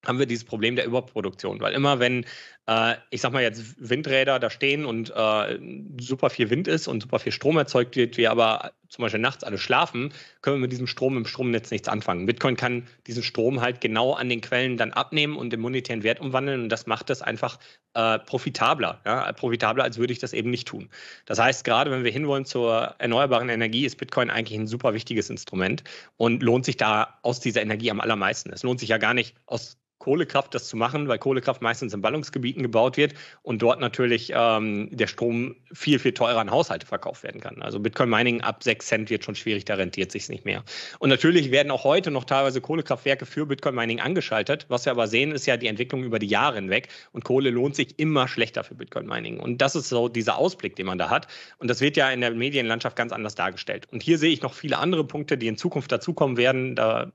haben 0.07 0.19
wir 0.19 0.27
dieses 0.27 0.45
Problem 0.45 0.77
der 0.77 0.87
Überproduktion. 0.87 1.61
Weil 1.61 1.75
immer 1.75 2.01
wenn, 2.01 2.25
äh, 2.67 2.95
ich 3.11 3.21
sag 3.21 3.33
mal 3.33 3.43
jetzt, 3.43 3.77
Windräder 3.79 4.39
da 4.39 4.51
stehen 4.51 4.85
und 4.85 5.13
äh, 5.15 5.59
super 6.01 6.31
viel 6.31 6.51
Wind 6.51 6.69
ist 6.69 6.89
und 6.89 7.03
super 7.03 7.19
viel 7.19 7.33
Strom 7.33 7.57
erzeugt 7.57 7.97
wird, 7.97 8.17
wir 8.17 8.31
aber 8.31 8.73
zum 8.89 9.03
Beispiel 9.03 9.21
nachts 9.21 9.43
alle 9.43 9.59
schlafen, 9.59 10.13
können 10.41 10.57
wir 10.57 10.61
mit 10.61 10.73
diesem 10.73 10.87
Strom 10.87 11.17
im 11.17 11.27
Stromnetz 11.27 11.71
nichts 11.73 11.89
anfangen. 11.89 12.27
Bitcoin 12.27 12.57
kann 12.57 12.87
diesen 13.09 13.25
Strom 13.25 13.61
halt 13.61 13.81
genau 13.81 14.13
an 14.13 14.29
den 14.29 14.41
Quellen 14.41 14.77
dann 14.77 14.93
abnehmen 14.93 15.37
und 15.37 15.51
den 15.51 15.61
monetären 15.61 16.05
Wert 16.05 16.21
umwandeln 16.21 16.63
und 16.63 16.69
das 16.69 16.87
macht 16.87 17.11
es 17.11 17.21
einfach 17.21 17.59
äh, 17.95 18.21
profitabler. 18.21 19.01
Ja? 19.05 19.33
Profitabler, 19.33 19.83
als 19.83 19.99
würde 19.99 20.13
ich 20.13 20.21
das 20.21 20.33
eben 20.33 20.51
nicht 20.51 20.69
tun. 20.69 20.89
Das 21.27 21.41
heißt, 21.41 21.65
gerade 21.65 21.91
wenn 21.91 22.05
wir 22.05 22.13
hinwollen 22.13 22.45
zur 22.45 22.95
erneuerbaren 22.99 23.49
Energie, 23.49 23.85
ist 23.85 23.97
Bitcoin 23.97 24.31
eigentlich 24.31 24.59
ein 24.59 24.69
super 24.69 24.95
wichtiges 24.95 25.29
Instrument 25.29 25.83
und 26.17 26.43
lohnt 26.43 26.65
sich 26.65 26.77
da 26.77 27.19
aus 27.23 27.41
dieser 27.41 27.63
Energie 27.63 27.91
am 27.91 28.01
allermeisten. 28.01 28.53
Es 28.53 28.63
lohnt 28.63 28.79
sich 28.79 28.91
ja 28.91 28.99
gar 28.99 29.15
nicht 29.15 29.35
aus 29.47 29.77
Kohlekraft 30.05 30.55
das 30.55 30.69
zu 30.69 30.77
machen, 30.77 31.09
weil 31.09 31.19
Kohlekraft 31.19 31.63
meistens 31.63 31.95
in 31.95 32.03
Ballungsgebieten 32.03 32.63
gebaut 32.63 32.99
wird 32.99 33.15
und 33.41 33.63
dort 33.63 33.81
natürlich 33.81 34.31
ähm, 34.37 34.91
der 34.93 35.07
Strom 35.07 35.57
viel, 35.73 35.99
viel 35.99 36.13
teurer 36.13 36.41
an 36.41 36.51
Haushalte 36.51 36.87
verkauft 36.87 37.23
werden 37.23 37.41
kann. 37.41 37.63
Also 37.63 37.81
Bitcoin 37.81 38.11
Mining 38.11 38.43
ab 38.43 38.63
6 38.63 38.87
Cent 38.87 39.09
wird 39.09 39.25
schon 39.25 39.35
schwierig, 39.35 39.65
da 39.65 39.77
rentiert 39.77 40.13
sich 40.13 40.29
nicht 40.29 40.45
mehr. 40.45 40.63
Und 40.99 41.09
natürlich 41.09 41.51
werden 41.51 41.71
auch 41.71 41.85
heute 41.85 42.11
noch 42.11 42.25
teilweise 42.25 42.61
Kohlekraftwerke 42.61 43.25
für 43.25 43.47
Bitcoin 43.47 43.75
Mining 43.75 43.99
angeschaltet. 44.01 44.67
Was 44.69 44.85
wir 44.85 44.93
aber 44.93 45.07
sehen, 45.07 45.33
ist 45.33 45.47
ja 45.47 45.57
die 45.57 45.69
Entwicklung 45.69 46.05
über 46.05 46.19
die 46.19 46.27
Jahre 46.27 46.57
hinweg 46.57 46.89
und 47.13 47.25
Kohle 47.25 47.49
lohnt 47.49 47.75
sich 47.75 47.99
immer 47.99 48.29
schlechter 48.29 48.63
für 48.63 48.75
Bitcoin 48.75 49.07
Mining. 49.07 49.41
Und 49.41 49.63
das 49.63 49.75
ist 49.75 49.89
so 49.89 50.11
dieser 50.11 50.37
Ausblick, 50.37 50.77
den 50.77 50.85
man 50.85 50.99
da 50.99 51.09
hat. 51.09 51.29
Und 51.57 51.69
das 51.69 51.81
wird 51.81 51.97
ja 51.97 52.11
in 52.11 52.21
der 52.21 52.33
Medienlandschaft 52.33 52.95
ganz 52.95 53.11
anders 53.11 53.37
dargestellt. 53.37 53.89
Und 53.91 54.03
hier 54.03 54.19
sehe 54.19 54.33
ich 54.33 54.43
noch 54.43 54.53
viele 54.53 54.77
andere 54.77 55.05
Punkte, 55.05 55.39
die 55.39 55.47
in 55.47 55.57
Zukunft 55.57 55.91
dazukommen 55.91 56.37
werden. 56.37 56.77
Da 56.77 57.11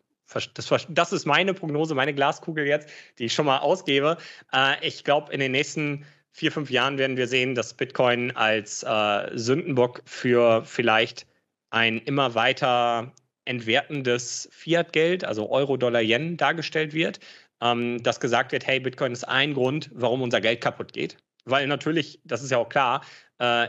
das, 0.54 0.88
das, 0.90 1.14
ist 1.14 1.26
meine 1.26 1.54
Prognose, 1.54 1.96
meine 1.96 2.14
Glaskugel 2.14 2.68
jetzt, 2.68 2.90
die 3.18 3.26
ich 3.26 3.34
schon 3.34 3.46
mal 3.46 3.60
ausgebe. 3.60 4.18
Äh, 4.54 4.76
ich 4.86 5.04
glaube, 5.04 5.34
in 5.34 5.40
den 5.40 5.52
nächsten 5.52 6.06
vier, 6.32 6.52
fünf 6.52 6.70
Jahren 6.70 6.98
werden 6.98 7.18
wir 7.18 7.28
sehen, 7.28 7.56
dass 7.56 7.74
Bitcoin 7.74 8.32
als 8.36 8.84
äh, 8.84 9.32
Sündenbock 9.34 10.02
für 10.06 10.64
vielleicht 10.66 11.26
ein 11.72 11.98
immer 11.98 12.36
weiter 12.36 13.14
entwertendes 13.46 14.48
Fiat-Geld, 14.52 15.26
also 15.26 15.50
Euro, 15.50 15.78
Dollar, 15.78 16.02
Yen, 16.02 16.38
dargestellt 16.38 16.94
wird. 16.94 17.20
Ähm, 17.62 18.02
dass 18.04 18.22
gesagt 18.22 18.54
wird, 18.54 18.66
hey, 18.66 18.80
Bitcoin 18.80 19.12
ist 19.12 19.28
ein 19.28 19.54
Grund, 19.54 19.90
warum 19.94 20.22
unser 20.22 20.40
Geld 20.40 20.62
kaputt 20.62 20.94
geht. 20.94 21.18
Weil 21.44 21.68
natürlich, 21.68 22.22
das 22.24 22.42
ist 22.42 22.52
ja 22.52 22.58
auch 22.58 22.70
klar, 22.70 23.02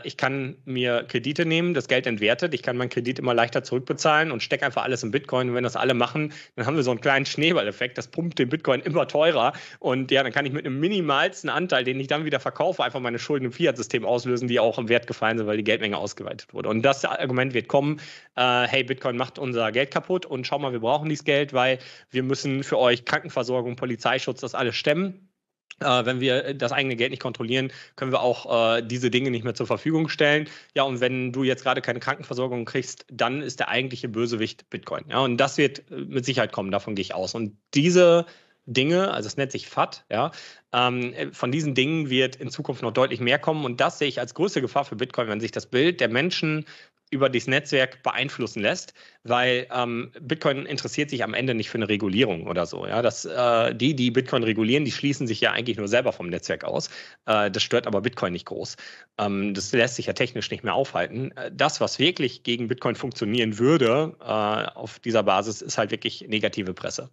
ich 0.03 0.17
kann 0.17 0.57
mir 0.65 1.05
Kredite 1.07 1.45
nehmen, 1.45 1.73
das 1.73 1.87
Geld 1.87 2.05
entwertet, 2.05 2.53
ich 2.53 2.61
kann 2.61 2.75
meinen 2.75 2.89
Kredit 2.89 3.19
immer 3.19 3.33
leichter 3.33 3.63
zurückbezahlen 3.63 4.31
und 4.31 4.43
stecke 4.43 4.65
einfach 4.65 4.83
alles 4.83 5.01
in 5.01 5.11
Bitcoin. 5.11 5.49
Und 5.49 5.55
wenn 5.55 5.63
das 5.63 5.77
alle 5.77 5.93
machen, 5.93 6.33
dann 6.55 6.65
haben 6.65 6.75
wir 6.75 6.83
so 6.83 6.91
einen 6.91 6.99
kleinen 6.99 7.25
Schneeballeffekt, 7.25 7.97
das 7.97 8.07
pumpt 8.07 8.37
den 8.39 8.49
Bitcoin 8.49 8.81
immer 8.81 9.07
teurer. 9.07 9.53
Und 9.79 10.11
ja, 10.11 10.23
dann 10.23 10.33
kann 10.33 10.45
ich 10.45 10.51
mit 10.51 10.65
einem 10.65 10.79
minimalsten 10.79 11.49
Anteil, 11.49 11.85
den 11.85 11.99
ich 12.01 12.07
dann 12.07 12.25
wieder 12.25 12.41
verkaufe, 12.41 12.83
einfach 12.83 12.99
meine 12.99 13.17
Schulden 13.17 13.45
im 13.45 13.51
Fiat-System 13.53 14.05
auslösen, 14.05 14.49
die 14.49 14.59
auch 14.59 14.77
im 14.77 14.89
Wert 14.89 15.07
gefallen 15.07 15.37
sind, 15.37 15.47
weil 15.47 15.57
die 15.57 15.63
Geldmenge 15.63 15.97
ausgeweitet 15.97 16.53
wurde. 16.53 16.67
Und 16.67 16.81
das 16.81 17.05
Argument 17.05 17.53
wird 17.53 17.69
kommen, 17.69 18.01
äh, 18.35 18.67
hey, 18.67 18.83
Bitcoin 18.83 19.15
macht 19.15 19.39
unser 19.39 19.71
Geld 19.71 19.91
kaputt 19.91 20.25
und 20.25 20.45
schau 20.45 20.59
mal, 20.59 20.73
wir 20.73 20.81
brauchen 20.81 21.07
dieses 21.07 21.23
Geld, 21.23 21.53
weil 21.53 21.79
wir 22.09 22.23
müssen 22.23 22.63
für 22.63 22.77
euch 22.77 23.05
Krankenversorgung, 23.05 23.77
Polizeischutz, 23.77 24.41
das 24.41 24.53
alles 24.53 24.75
stemmen. 24.75 25.30
Äh, 25.79 26.05
wenn 26.05 26.19
wir 26.19 26.53
das 26.53 26.71
eigene 26.71 26.95
Geld 26.95 27.11
nicht 27.11 27.21
kontrollieren, 27.21 27.71
können 27.95 28.11
wir 28.11 28.21
auch 28.21 28.77
äh, 28.77 28.81
diese 28.81 29.09
Dinge 29.09 29.31
nicht 29.31 29.43
mehr 29.43 29.55
zur 29.55 29.67
Verfügung 29.67 30.09
stellen. 30.09 30.47
Ja, 30.75 30.83
und 30.83 30.99
wenn 30.99 31.31
du 31.31 31.43
jetzt 31.43 31.63
gerade 31.63 31.81
keine 31.81 31.99
Krankenversorgung 31.99 32.65
kriegst, 32.65 33.05
dann 33.11 33.41
ist 33.41 33.59
der 33.59 33.69
eigentliche 33.69 34.09
Bösewicht 34.09 34.69
Bitcoin. 34.69 35.05
Ja, 35.09 35.19
und 35.19 35.37
das 35.37 35.57
wird 35.57 35.89
äh, 35.91 35.95
mit 35.95 36.25
Sicherheit 36.25 36.51
kommen, 36.51 36.71
davon 36.71 36.95
gehe 36.95 37.03
ich 37.03 37.13
aus. 37.13 37.35
Und 37.35 37.57
diese 37.73 38.25
Dinge, 38.67 39.11
also 39.11 39.27
es 39.27 39.37
nennt 39.37 39.51
sich 39.51 39.67
FAT, 39.67 40.05
ja, 40.09 40.31
ähm, 40.71 41.13
von 41.33 41.51
diesen 41.51 41.73
Dingen 41.73 42.09
wird 42.09 42.35
in 42.35 42.49
Zukunft 42.49 42.83
noch 42.83 42.91
deutlich 42.91 43.19
mehr 43.19 43.39
kommen. 43.39 43.65
Und 43.65 43.81
das 43.81 43.97
sehe 43.99 44.07
ich 44.07 44.19
als 44.19 44.33
größte 44.33 44.61
Gefahr 44.61 44.85
für 44.85 44.95
Bitcoin, 44.95 45.27
wenn 45.27 45.39
sich 45.41 45.51
das 45.51 45.65
Bild 45.65 45.99
der 45.99 46.09
Menschen 46.09 46.65
über 47.11 47.29
dieses 47.29 47.47
Netzwerk 47.47 48.01
beeinflussen 48.03 48.61
lässt, 48.61 48.93
weil 49.23 49.67
ähm, 49.73 50.11
Bitcoin 50.21 50.65
interessiert 50.65 51.09
sich 51.09 51.23
am 51.23 51.33
Ende 51.33 51.53
nicht 51.53 51.69
für 51.69 51.77
eine 51.77 51.89
Regulierung 51.89 52.47
oder 52.47 52.65
so. 52.65 52.87
Ja, 52.87 53.01
das, 53.01 53.25
äh, 53.25 53.75
die, 53.75 53.95
die 53.95 54.11
Bitcoin 54.11 54.43
regulieren, 54.43 54.85
die 54.85 54.91
schließen 54.91 55.27
sich 55.27 55.41
ja 55.41 55.51
eigentlich 55.51 55.77
nur 55.77 55.87
selber 55.87 56.13
vom 56.13 56.29
Netzwerk 56.29 56.63
aus. 56.63 56.89
Äh, 57.25 57.51
das 57.51 57.61
stört 57.63 57.85
aber 57.85 58.01
Bitcoin 58.01 58.33
nicht 58.33 58.45
groß. 58.45 58.77
Ähm, 59.19 59.53
das 59.53 59.71
lässt 59.73 59.97
sich 59.97 60.07
ja 60.07 60.13
technisch 60.13 60.49
nicht 60.49 60.63
mehr 60.63 60.73
aufhalten. 60.73 61.31
Äh, 61.35 61.51
das, 61.53 61.81
was 61.81 61.99
wirklich 61.99 62.43
gegen 62.43 62.69
Bitcoin 62.69 62.95
funktionieren 62.95 63.59
würde 63.59 64.15
äh, 64.21 64.23
auf 64.23 64.99
dieser 64.99 65.23
Basis, 65.23 65.61
ist 65.61 65.77
halt 65.77 65.91
wirklich 65.91 66.25
negative 66.29 66.73
Presse. 66.73 67.09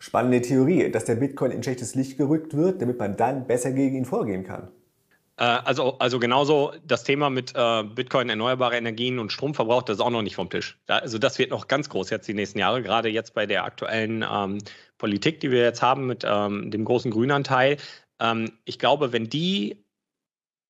Spannende 0.00 0.40
Theorie, 0.40 0.90
dass 0.90 1.04
der 1.04 1.16
Bitcoin 1.16 1.52
in 1.52 1.62
schlechtes 1.62 1.94
Licht 1.94 2.16
gerückt 2.16 2.56
wird, 2.56 2.82
damit 2.82 2.98
man 2.98 3.16
dann 3.16 3.46
besser 3.46 3.70
gegen 3.70 3.96
ihn 3.96 4.04
vorgehen 4.06 4.44
kann. 4.44 4.68
Äh, 5.40 5.44
also, 5.44 5.98
also 5.98 6.18
genauso 6.20 6.72
das 6.84 7.02
Thema 7.02 7.30
mit 7.30 7.54
äh, 7.56 7.82
Bitcoin, 7.82 8.28
erneuerbare 8.28 8.76
Energien 8.76 9.18
und 9.18 9.32
Stromverbrauch, 9.32 9.82
das 9.82 9.96
ist 9.96 10.00
auch 10.00 10.10
noch 10.10 10.22
nicht 10.22 10.36
vom 10.36 10.50
Tisch. 10.50 10.78
Da, 10.86 10.98
also 10.98 11.18
das 11.18 11.38
wird 11.38 11.50
noch 11.50 11.66
ganz 11.66 11.88
groß 11.88 12.10
jetzt 12.10 12.28
die 12.28 12.34
nächsten 12.34 12.58
Jahre, 12.58 12.82
gerade 12.82 13.08
jetzt 13.08 13.34
bei 13.34 13.46
der 13.46 13.64
aktuellen 13.64 14.24
ähm, 14.30 14.58
Politik, 14.98 15.40
die 15.40 15.50
wir 15.50 15.62
jetzt 15.62 15.82
haben 15.82 16.06
mit 16.06 16.24
ähm, 16.26 16.70
dem 16.70 16.84
großen 16.84 17.10
Grünanteil. 17.10 17.78
Ähm, 18.20 18.52
ich 18.66 18.78
glaube, 18.78 19.12
wenn 19.12 19.30
die 19.30 19.82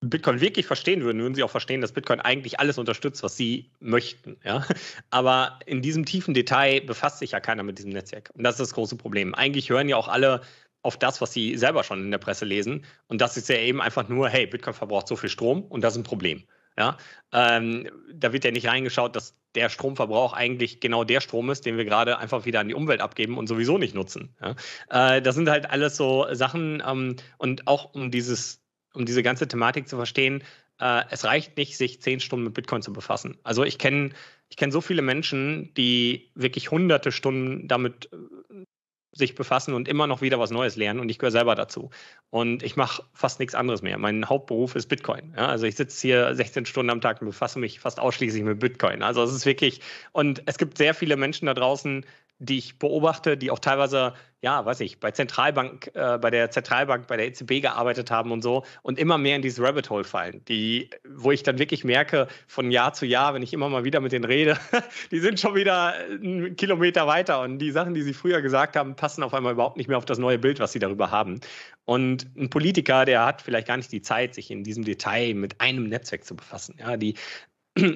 Bitcoin 0.02 0.40
wirklich 0.40 0.66
verstehen 0.66 1.02
würden, 1.02 1.20
würden 1.20 1.34
sie 1.34 1.42
auch 1.42 1.50
verstehen, 1.50 1.80
dass 1.80 1.92
Bitcoin 1.92 2.20
eigentlich 2.20 2.58
alles 2.60 2.78
unterstützt, 2.78 3.22
was 3.22 3.36
sie 3.36 3.72
möchten. 3.80 4.38
Ja? 4.44 4.64
Aber 5.10 5.58
in 5.66 5.82
diesem 5.82 6.06
tiefen 6.06 6.32
Detail 6.32 6.80
befasst 6.80 7.18
sich 7.18 7.32
ja 7.32 7.40
keiner 7.40 7.64
mit 7.64 7.76
diesem 7.76 7.90
Netzwerk. 7.90 8.30
Und 8.34 8.44
das 8.44 8.54
ist 8.54 8.60
das 8.60 8.74
große 8.74 8.96
Problem. 8.96 9.34
Eigentlich 9.34 9.68
hören 9.68 9.88
ja 9.88 9.96
auch 9.96 10.08
alle 10.08 10.42
auf 10.82 10.98
das, 10.98 11.20
was 11.20 11.32
sie 11.32 11.56
selber 11.56 11.84
schon 11.84 12.00
in 12.02 12.10
der 12.10 12.18
Presse 12.18 12.44
lesen. 12.44 12.84
Und 13.06 13.20
das 13.20 13.36
ist 13.36 13.48
ja 13.48 13.56
eben 13.56 13.80
einfach 13.80 14.08
nur, 14.08 14.28
hey, 14.28 14.46
Bitcoin 14.46 14.74
verbraucht 14.74 15.08
so 15.08 15.16
viel 15.16 15.28
Strom 15.28 15.62
und 15.62 15.82
das 15.82 15.94
ist 15.94 16.00
ein 16.00 16.04
Problem. 16.04 16.44
Ja, 16.78 16.96
ähm, 17.32 17.90
da 18.14 18.32
wird 18.32 18.44
ja 18.44 18.52
nicht 18.52 18.66
reingeschaut, 18.66 19.14
dass 19.14 19.36
der 19.54 19.68
Stromverbrauch 19.68 20.32
eigentlich 20.32 20.80
genau 20.80 21.04
der 21.04 21.20
Strom 21.20 21.50
ist, 21.50 21.66
den 21.66 21.76
wir 21.76 21.84
gerade 21.84 22.18
einfach 22.18 22.46
wieder 22.46 22.60
an 22.60 22.68
die 22.68 22.74
Umwelt 22.74 23.00
abgeben 23.00 23.36
und 23.36 23.48
sowieso 23.48 23.76
nicht 23.76 23.94
nutzen. 23.94 24.34
Ja? 24.40 25.16
Äh, 25.16 25.20
das 25.20 25.34
sind 25.34 25.50
halt 25.50 25.68
alles 25.68 25.96
so 25.96 26.26
Sachen 26.32 26.82
ähm, 26.86 27.16
und 27.38 27.66
auch 27.66 27.92
um 27.92 28.10
dieses 28.10 28.60
um 28.92 29.06
diese 29.06 29.22
ganze 29.22 29.46
Thematik 29.46 29.88
zu 29.88 29.96
verstehen, 29.96 30.42
äh, 30.80 31.02
es 31.10 31.24
reicht 31.24 31.56
nicht, 31.56 31.76
sich 31.76 32.00
zehn 32.00 32.20
Stunden 32.20 32.46
mit 32.46 32.54
Bitcoin 32.54 32.82
zu 32.82 32.92
befassen. 32.92 33.38
Also 33.42 33.64
ich 33.64 33.78
kenne 33.78 34.10
ich 34.48 34.56
kenn 34.56 34.72
so 34.72 34.80
viele 34.80 35.02
Menschen, 35.02 35.72
die 35.74 36.30
wirklich 36.34 36.70
hunderte 36.70 37.12
Stunden 37.12 37.68
damit 37.68 38.10
äh, 38.12 38.64
sich 39.12 39.34
befassen 39.34 39.74
und 39.74 39.88
immer 39.88 40.06
noch 40.06 40.22
wieder 40.22 40.38
was 40.38 40.50
Neues 40.50 40.76
lernen 40.76 41.00
und 41.00 41.08
ich 41.08 41.18
gehöre 41.18 41.32
selber 41.32 41.54
dazu. 41.54 41.90
Und 42.30 42.62
ich 42.62 42.76
mache 42.76 43.02
fast 43.12 43.40
nichts 43.40 43.54
anderes 43.54 43.82
mehr. 43.82 43.98
Mein 43.98 44.28
Hauptberuf 44.28 44.76
ist 44.76 44.86
Bitcoin. 44.86 45.34
Ja, 45.36 45.46
also 45.46 45.66
ich 45.66 45.74
sitze 45.76 46.00
hier 46.00 46.34
16 46.34 46.66
Stunden 46.66 46.90
am 46.90 47.00
Tag 47.00 47.20
und 47.20 47.26
befasse 47.26 47.58
mich 47.58 47.80
fast 47.80 47.98
ausschließlich 47.98 48.44
mit 48.44 48.60
Bitcoin. 48.60 49.02
Also 49.02 49.22
es 49.22 49.32
ist 49.32 49.46
wirklich, 49.46 49.80
und 50.12 50.42
es 50.46 50.58
gibt 50.58 50.78
sehr 50.78 50.94
viele 50.94 51.16
Menschen 51.16 51.46
da 51.46 51.54
draußen, 51.54 52.04
die 52.40 52.58
ich 52.58 52.78
beobachte, 52.78 53.36
die 53.36 53.50
auch 53.50 53.58
teilweise, 53.58 54.14
ja, 54.40 54.64
weiß 54.64 54.80
ich, 54.80 54.98
bei 54.98 55.10
Zentralbank, 55.10 55.90
äh, 55.94 56.16
bei 56.18 56.30
der 56.30 56.50
Zentralbank, 56.50 57.06
bei 57.06 57.18
der 57.18 57.26
EZB 57.26 57.60
gearbeitet 57.60 58.10
haben 58.10 58.32
und 58.32 58.42
so 58.42 58.64
und 58.82 58.98
immer 58.98 59.18
mehr 59.18 59.36
in 59.36 59.42
dieses 59.42 59.62
Rabbit 59.62 59.90
Hole 59.90 60.04
fallen, 60.04 60.42
die, 60.46 60.88
wo 61.06 61.30
ich 61.32 61.42
dann 61.42 61.58
wirklich 61.58 61.84
merke, 61.84 62.28
von 62.48 62.70
Jahr 62.70 62.94
zu 62.94 63.04
Jahr, 63.04 63.34
wenn 63.34 63.42
ich 63.42 63.52
immer 63.52 63.68
mal 63.68 63.84
wieder 63.84 64.00
mit 64.00 64.12
denen 64.12 64.24
rede, 64.24 64.56
die 65.10 65.20
sind 65.20 65.38
schon 65.38 65.54
wieder 65.54 65.92
einen 65.92 66.56
Kilometer 66.56 67.06
weiter 67.06 67.42
und 67.42 67.58
die 67.58 67.72
Sachen, 67.72 67.92
die 67.92 68.02
sie 68.02 68.14
früher 68.14 68.40
gesagt 68.40 68.74
haben, 68.74 68.96
passen 68.96 69.22
auf 69.22 69.34
einmal 69.34 69.52
überhaupt 69.52 69.76
nicht 69.76 69.88
mehr 69.88 69.98
auf 69.98 70.06
das 70.06 70.18
neue 70.18 70.38
Bild, 70.38 70.60
was 70.60 70.72
sie 70.72 70.78
darüber 70.78 71.10
haben. 71.10 71.40
Und 71.84 72.26
ein 72.36 72.48
Politiker, 72.48 73.04
der 73.04 73.26
hat 73.26 73.42
vielleicht 73.42 73.68
gar 73.68 73.76
nicht 73.76 73.92
die 73.92 74.00
Zeit, 74.00 74.34
sich 74.34 74.50
in 74.50 74.64
diesem 74.64 74.84
Detail 74.84 75.34
mit 75.34 75.60
einem 75.60 75.88
Netzwerk 75.88 76.24
zu 76.24 76.36
befassen. 76.36 76.76
Ja, 76.78 76.96
die 76.96 77.16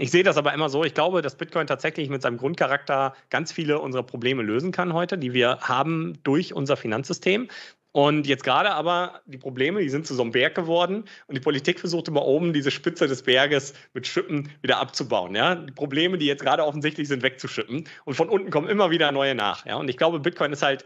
ich 0.01 0.11
sehe 0.11 0.23
das 0.23 0.37
aber 0.37 0.53
immer 0.55 0.68
so. 0.68 0.85
Ich 0.85 0.94
glaube, 0.94 1.23
dass 1.23 1.37
Bitcoin 1.37 1.66
tatsächlich 1.66 2.09
mit 2.09 2.23
seinem 2.23 2.37
Grundcharakter 2.37 3.14
ganz 3.31 3.53
viele 3.53 3.79
unserer 3.79 4.03
Probleme 4.03 4.42
lösen 4.42 4.73
kann 4.73 4.92
heute, 4.92 5.18
die 5.18 5.33
wir 5.33 5.59
haben 5.61 6.18
durch 6.23 6.55
unser 6.55 6.77
Finanzsystem. 6.77 7.49
Und 7.92 8.27
jetzt 8.27 8.42
gerade 8.42 8.73
aber 8.73 9.20
die 9.25 9.38
Probleme, 9.38 9.81
die 9.81 9.88
sind 9.88 10.05
zu 10.05 10.14
so 10.16 10.23
einem 10.23 10.33
Berg 10.33 10.57
geworden 10.57 11.05
und 11.29 11.37
die 11.37 11.40
Politik 11.40 11.79
versucht 11.79 12.09
immer 12.09 12.25
oben 12.25 12.53
diese 12.53 12.73
Spitze 12.73 13.07
des 13.07 13.23
Berges 13.23 13.73
mit 13.92 14.09
Schippen 14.09 14.51
wieder 14.62 14.79
abzubauen. 14.79 15.37
Ja? 15.37 15.55
Die 15.55 15.73
Probleme, 15.73 16.18
die 16.18 16.27
jetzt 16.27 16.42
gerade 16.42 16.64
offensichtlich 16.64 17.07
sind, 17.07 17.23
wegzuschippen 17.23 17.85
und 18.05 18.14
von 18.14 18.29
unten 18.29 18.51
kommen 18.51 18.68
immer 18.68 18.90
wieder 18.90 19.12
neue 19.12 19.37
nach. 19.37 19.64
Ja? 19.64 19.77
Und 19.77 19.88
ich 19.88 19.97
glaube, 19.97 20.18
Bitcoin 20.18 20.53
ist 20.53 20.62
halt 20.64 20.85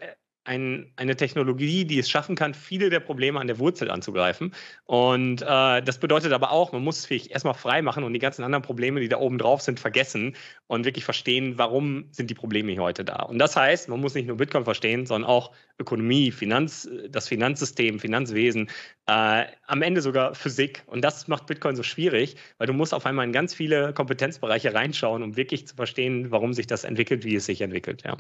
ein, 0.49 0.91
eine 0.97 1.15
Technologie, 1.15 1.85
die 1.85 1.99
es 1.99 2.09
schaffen 2.09 2.35
kann, 2.35 2.55
viele 2.55 2.89
der 2.89 3.01
Probleme 3.01 3.39
an 3.39 3.47
der 3.47 3.59
Wurzel 3.59 3.91
anzugreifen. 3.91 4.55
Und 4.87 5.43
äh, 5.43 5.83
das 5.83 5.99
bedeutet 5.99 6.33
aber 6.33 6.51
auch, 6.51 6.73
man 6.73 6.83
muss 6.83 7.05
vielleicht 7.05 7.31
erstmal 7.31 7.53
frei 7.53 7.83
machen 7.83 8.03
und 8.03 8.15
die 8.15 8.19
ganzen 8.19 8.43
anderen 8.43 8.63
Probleme, 8.63 9.01
die 9.01 9.09
da 9.09 9.19
oben 9.19 9.37
drauf 9.37 9.61
sind, 9.61 9.79
vergessen 9.79 10.35
und 10.67 10.87
wirklich 10.87 11.05
verstehen, 11.05 11.59
warum 11.59 12.07
sind 12.13 12.31
die 12.31 12.35
Probleme 12.35 12.73
hier 12.73 12.83
heute 12.83 13.05
da. 13.05 13.17
Und 13.25 13.39
das 13.39 13.57
heißt, 13.57 13.91
man 13.91 14.01
muss 14.01 14.15
nicht 14.15 14.27
nur 14.27 14.39
Bitcoin 14.39 14.65
verstehen, 14.65 15.05
sondern 15.05 15.29
auch 15.29 15.53
Ökonomie, 15.79 16.33
Finanz, 16.33 16.89
das 17.11 17.29
Finanzsystem, 17.29 18.01
Finanzwesen, 18.01 18.71
äh, 19.07 19.45
am 19.67 19.83
Ende 19.83 20.01
sogar 20.01 20.35
Physik. 20.35 20.83
Und 20.87 21.03
das 21.03 21.29
macht 21.29 21.47
Bitcoin 21.47 21.77
so 21.77 21.83
schwierig, 21.83 22.37
weil 22.57 22.67
du 22.67 22.73
musst 22.73 22.95
auf 22.95 23.05
einmal 23.05 23.27
in 23.27 23.33
ganz 23.33 23.53
viele 23.53 23.93
Kompetenzbereiche 23.93 24.73
reinschauen, 24.73 25.23
um 25.23 25.37
wirklich 25.37 25.67
zu 25.67 25.77
verstehen, 25.77 26.31
warum 26.31 26.55
sich 26.55 26.67
das 26.67 26.85
entwickelt, 26.85 27.25
wie 27.25 27.37
es 27.37 27.45
sich 27.45 27.61
entwickelt. 27.61 28.03
Ja. 28.07 28.17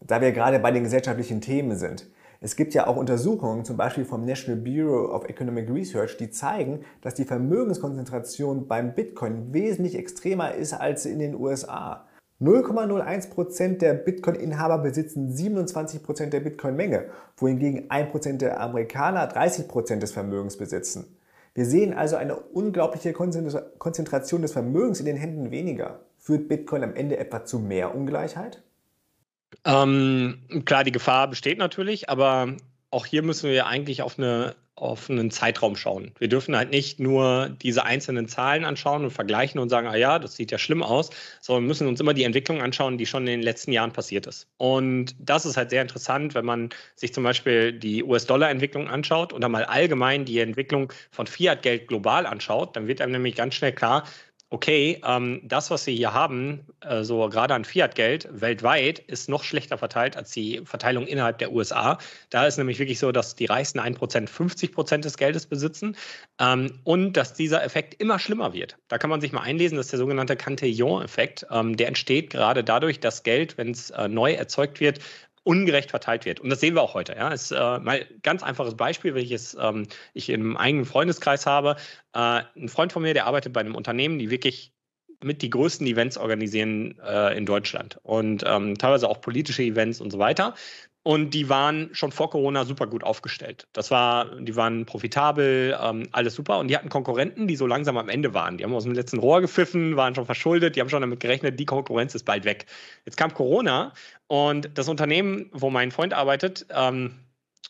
Da 0.00 0.20
wir 0.20 0.32
gerade 0.32 0.58
bei 0.58 0.70
den 0.70 0.84
gesellschaftlichen 0.84 1.40
Themen 1.40 1.76
sind. 1.76 2.08
Es 2.40 2.54
gibt 2.54 2.74
ja 2.74 2.86
auch 2.86 2.96
Untersuchungen, 2.96 3.64
zum 3.64 3.76
Beispiel 3.76 4.04
vom 4.04 4.24
National 4.24 4.60
Bureau 4.60 5.12
of 5.14 5.24
Economic 5.24 5.70
Research, 5.70 6.18
die 6.18 6.30
zeigen, 6.30 6.80
dass 7.00 7.14
die 7.14 7.24
Vermögenskonzentration 7.24 8.68
beim 8.68 8.94
Bitcoin 8.94 9.54
wesentlich 9.54 9.96
extremer 9.96 10.54
ist 10.54 10.74
als 10.74 11.06
in 11.06 11.18
den 11.18 11.34
USA. 11.34 12.06
0,01% 12.38 13.78
der 13.78 13.94
Bitcoin-Inhaber 13.94 14.78
besitzen 14.78 15.32
27% 15.32 16.26
der 16.26 16.40
Bitcoin-Menge, 16.40 17.06
wohingegen 17.38 17.88
1% 17.88 18.36
der 18.36 18.60
Amerikaner 18.60 19.26
30% 19.32 20.00
des 20.00 20.12
Vermögens 20.12 20.58
besitzen. 20.58 21.16
Wir 21.54 21.64
sehen 21.64 21.94
also 21.94 22.16
eine 22.16 22.36
unglaubliche 22.36 23.14
Konzentration 23.14 24.42
des 24.42 24.52
Vermögens 24.52 25.00
in 25.00 25.06
den 25.06 25.16
Händen 25.16 25.50
weniger. 25.50 26.00
Führt 26.18 26.48
Bitcoin 26.48 26.84
am 26.84 26.94
Ende 26.94 27.16
etwa 27.16 27.46
zu 27.46 27.58
mehr 27.58 27.94
Ungleichheit? 27.94 28.62
Ähm, 29.64 30.62
klar, 30.64 30.84
die 30.84 30.92
Gefahr 30.92 31.28
besteht 31.28 31.58
natürlich, 31.58 32.08
aber 32.08 32.56
auch 32.90 33.06
hier 33.06 33.22
müssen 33.22 33.50
wir 33.50 33.66
eigentlich 33.66 34.02
auf, 34.02 34.18
eine, 34.18 34.54
auf 34.76 35.10
einen 35.10 35.30
Zeitraum 35.30 35.76
schauen. 35.76 36.12
Wir 36.18 36.28
dürfen 36.28 36.56
halt 36.56 36.70
nicht 36.70 37.00
nur 37.00 37.50
diese 37.60 37.84
einzelnen 37.84 38.28
Zahlen 38.28 38.64
anschauen 38.64 39.04
und 39.04 39.10
vergleichen 39.10 39.60
und 39.60 39.68
sagen, 39.68 39.88
ah 39.88 39.96
ja, 39.96 40.18
das 40.18 40.36
sieht 40.36 40.52
ja 40.52 40.58
schlimm 40.58 40.82
aus, 40.82 41.10
sondern 41.40 41.66
müssen 41.66 41.88
uns 41.88 42.00
immer 42.00 42.14
die 42.14 42.22
Entwicklung 42.22 42.62
anschauen, 42.62 42.96
die 42.96 43.06
schon 43.06 43.22
in 43.26 43.40
den 43.40 43.42
letzten 43.42 43.72
Jahren 43.72 43.92
passiert 43.92 44.26
ist. 44.26 44.46
Und 44.56 45.14
das 45.18 45.46
ist 45.46 45.56
halt 45.56 45.70
sehr 45.70 45.82
interessant, 45.82 46.34
wenn 46.34 46.44
man 46.44 46.70
sich 46.94 47.12
zum 47.12 47.24
Beispiel 47.24 47.72
die 47.72 48.04
US-Dollar-Entwicklung 48.04 48.88
anschaut 48.88 49.32
oder 49.32 49.48
mal 49.48 49.64
allgemein 49.64 50.24
die 50.24 50.38
Entwicklung 50.38 50.92
von 51.10 51.26
Fiat-Geld 51.26 51.88
global 51.88 52.24
anschaut, 52.24 52.76
dann 52.76 52.86
wird 52.86 53.00
einem 53.00 53.12
nämlich 53.12 53.34
ganz 53.34 53.54
schnell 53.54 53.72
klar, 53.72 54.04
okay, 54.50 55.00
ähm, 55.04 55.40
das, 55.44 55.70
was 55.70 55.86
wir 55.86 55.94
hier 55.94 56.12
haben, 56.12 56.66
äh, 56.80 57.02
so 57.02 57.28
gerade 57.28 57.54
an 57.54 57.64
Fiat-Geld 57.64 58.28
weltweit, 58.30 59.00
ist 59.00 59.28
noch 59.28 59.42
schlechter 59.42 59.76
verteilt 59.76 60.16
als 60.16 60.30
die 60.30 60.62
Verteilung 60.64 61.06
innerhalb 61.06 61.38
der 61.38 61.52
USA. 61.52 61.98
Da 62.30 62.46
ist 62.46 62.56
nämlich 62.56 62.78
wirklich 62.78 63.00
so, 63.00 63.10
dass 63.10 63.34
die 63.34 63.46
reichsten 63.46 63.80
1% 63.80 64.28
50% 64.28 64.98
des 64.98 65.16
Geldes 65.16 65.46
besitzen 65.46 65.96
ähm, 66.38 66.78
und 66.84 67.14
dass 67.14 67.34
dieser 67.34 67.64
Effekt 67.64 68.00
immer 68.00 68.18
schlimmer 68.18 68.52
wird. 68.52 68.76
Da 68.88 68.98
kann 68.98 69.10
man 69.10 69.20
sich 69.20 69.32
mal 69.32 69.42
einlesen, 69.42 69.76
das 69.76 69.86
ist 69.86 69.92
der 69.92 69.98
sogenannte 69.98 70.36
Cantillon-Effekt. 70.36 71.46
Ähm, 71.50 71.76
der 71.76 71.88
entsteht 71.88 72.30
gerade 72.30 72.62
dadurch, 72.62 73.00
dass 73.00 73.24
Geld, 73.24 73.58
wenn 73.58 73.70
es 73.70 73.90
äh, 73.90 74.06
neu 74.08 74.32
erzeugt 74.32 74.78
wird, 74.78 75.00
ungerecht 75.46 75.90
verteilt 75.90 76.24
wird. 76.24 76.40
Und 76.40 76.50
das 76.50 76.58
sehen 76.60 76.74
wir 76.74 76.82
auch 76.82 76.94
heute. 76.94 77.14
Ja, 77.14 77.28
ist 77.28 77.52
äh, 77.52 77.78
mal 77.78 78.04
ganz 78.22 78.42
einfaches 78.42 78.74
Beispiel, 78.74 79.14
welches 79.14 79.56
ähm, 79.60 79.86
ich 80.12 80.28
im 80.28 80.56
eigenen 80.56 80.84
Freundeskreis 80.84 81.46
habe. 81.46 81.76
Äh, 82.12 82.42
ein 82.56 82.68
Freund 82.68 82.92
von 82.92 83.02
mir, 83.02 83.14
der 83.14 83.26
arbeitet 83.26 83.52
bei 83.52 83.60
einem 83.60 83.76
Unternehmen, 83.76 84.18
die 84.18 84.30
wirklich 84.30 84.72
mit 85.22 85.42
die 85.42 85.50
größten 85.50 85.86
Events 85.86 86.18
organisieren 86.18 86.98
äh, 86.98 87.36
in 87.36 87.46
Deutschland 87.46 87.98
und 88.02 88.42
ähm, 88.44 88.76
teilweise 88.76 89.08
auch 89.08 89.20
politische 89.20 89.62
Events 89.62 90.00
und 90.00 90.10
so 90.10 90.18
weiter. 90.18 90.54
Und 91.06 91.34
die 91.34 91.48
waren 91.48 91.90
schon 91.92 92.10
vor 92.10 92.30
Corona 92.30 92.64
super 92.64 92.88
gut 92.88 93.04
aufgestellt. 93.04 93.68
Das 93.72 93.92
war, 93.92 94.24
die 94.40 94.56
waren 94.56 94.86
profitabel, 94.86 95.78
ähm, 95.80 96.08
alles 96.10 96.34
super. 96.34 96.58
Und 96.58 96.66
die 96.66 96.76
hatten 96.76 96.88
Konkurrenten, 96.88 97.46
die 97.46 97.54
so 97.54 97.64
langsam 97.64 97.96
am 97.96 98.08
Ende 98.08 98.34
waren. 98.34 98.58
Die 98.58 98.64
haben 98.64 98.74
aus 98.74 98.82
dem 98.82 98.92
letzten 98.92 99.20
Rohr 99.20 99.40
gepfiffen, 99.40 99.94
waren 99.94 100.16
schon 100.16 100.26
verschuldet, 100.26 100.74
die 100.74 100.80
haben 100.80 100.88
schon 100.88 101.02
damit 101.02 101.20
gerechnet, 101.20 101.60
die 101.60 101.64
Konkurrenz 101.64 102.16
ist 102.16 102.24
bald 102.24 102.44
weg. 102.44 102.66
Jetzt 103.04 103.16
kam 103.16 103.32
Corona 103.32 103.92
und 104.26 104.68
das 104.74 104.88
Unternehmen, 104.88 105.48
wo 105.52 105.70
mein 105.70 105.92
Freund 105.92 106.12
arbeitet, 106.12 106.66
ähm, 106.70 107.14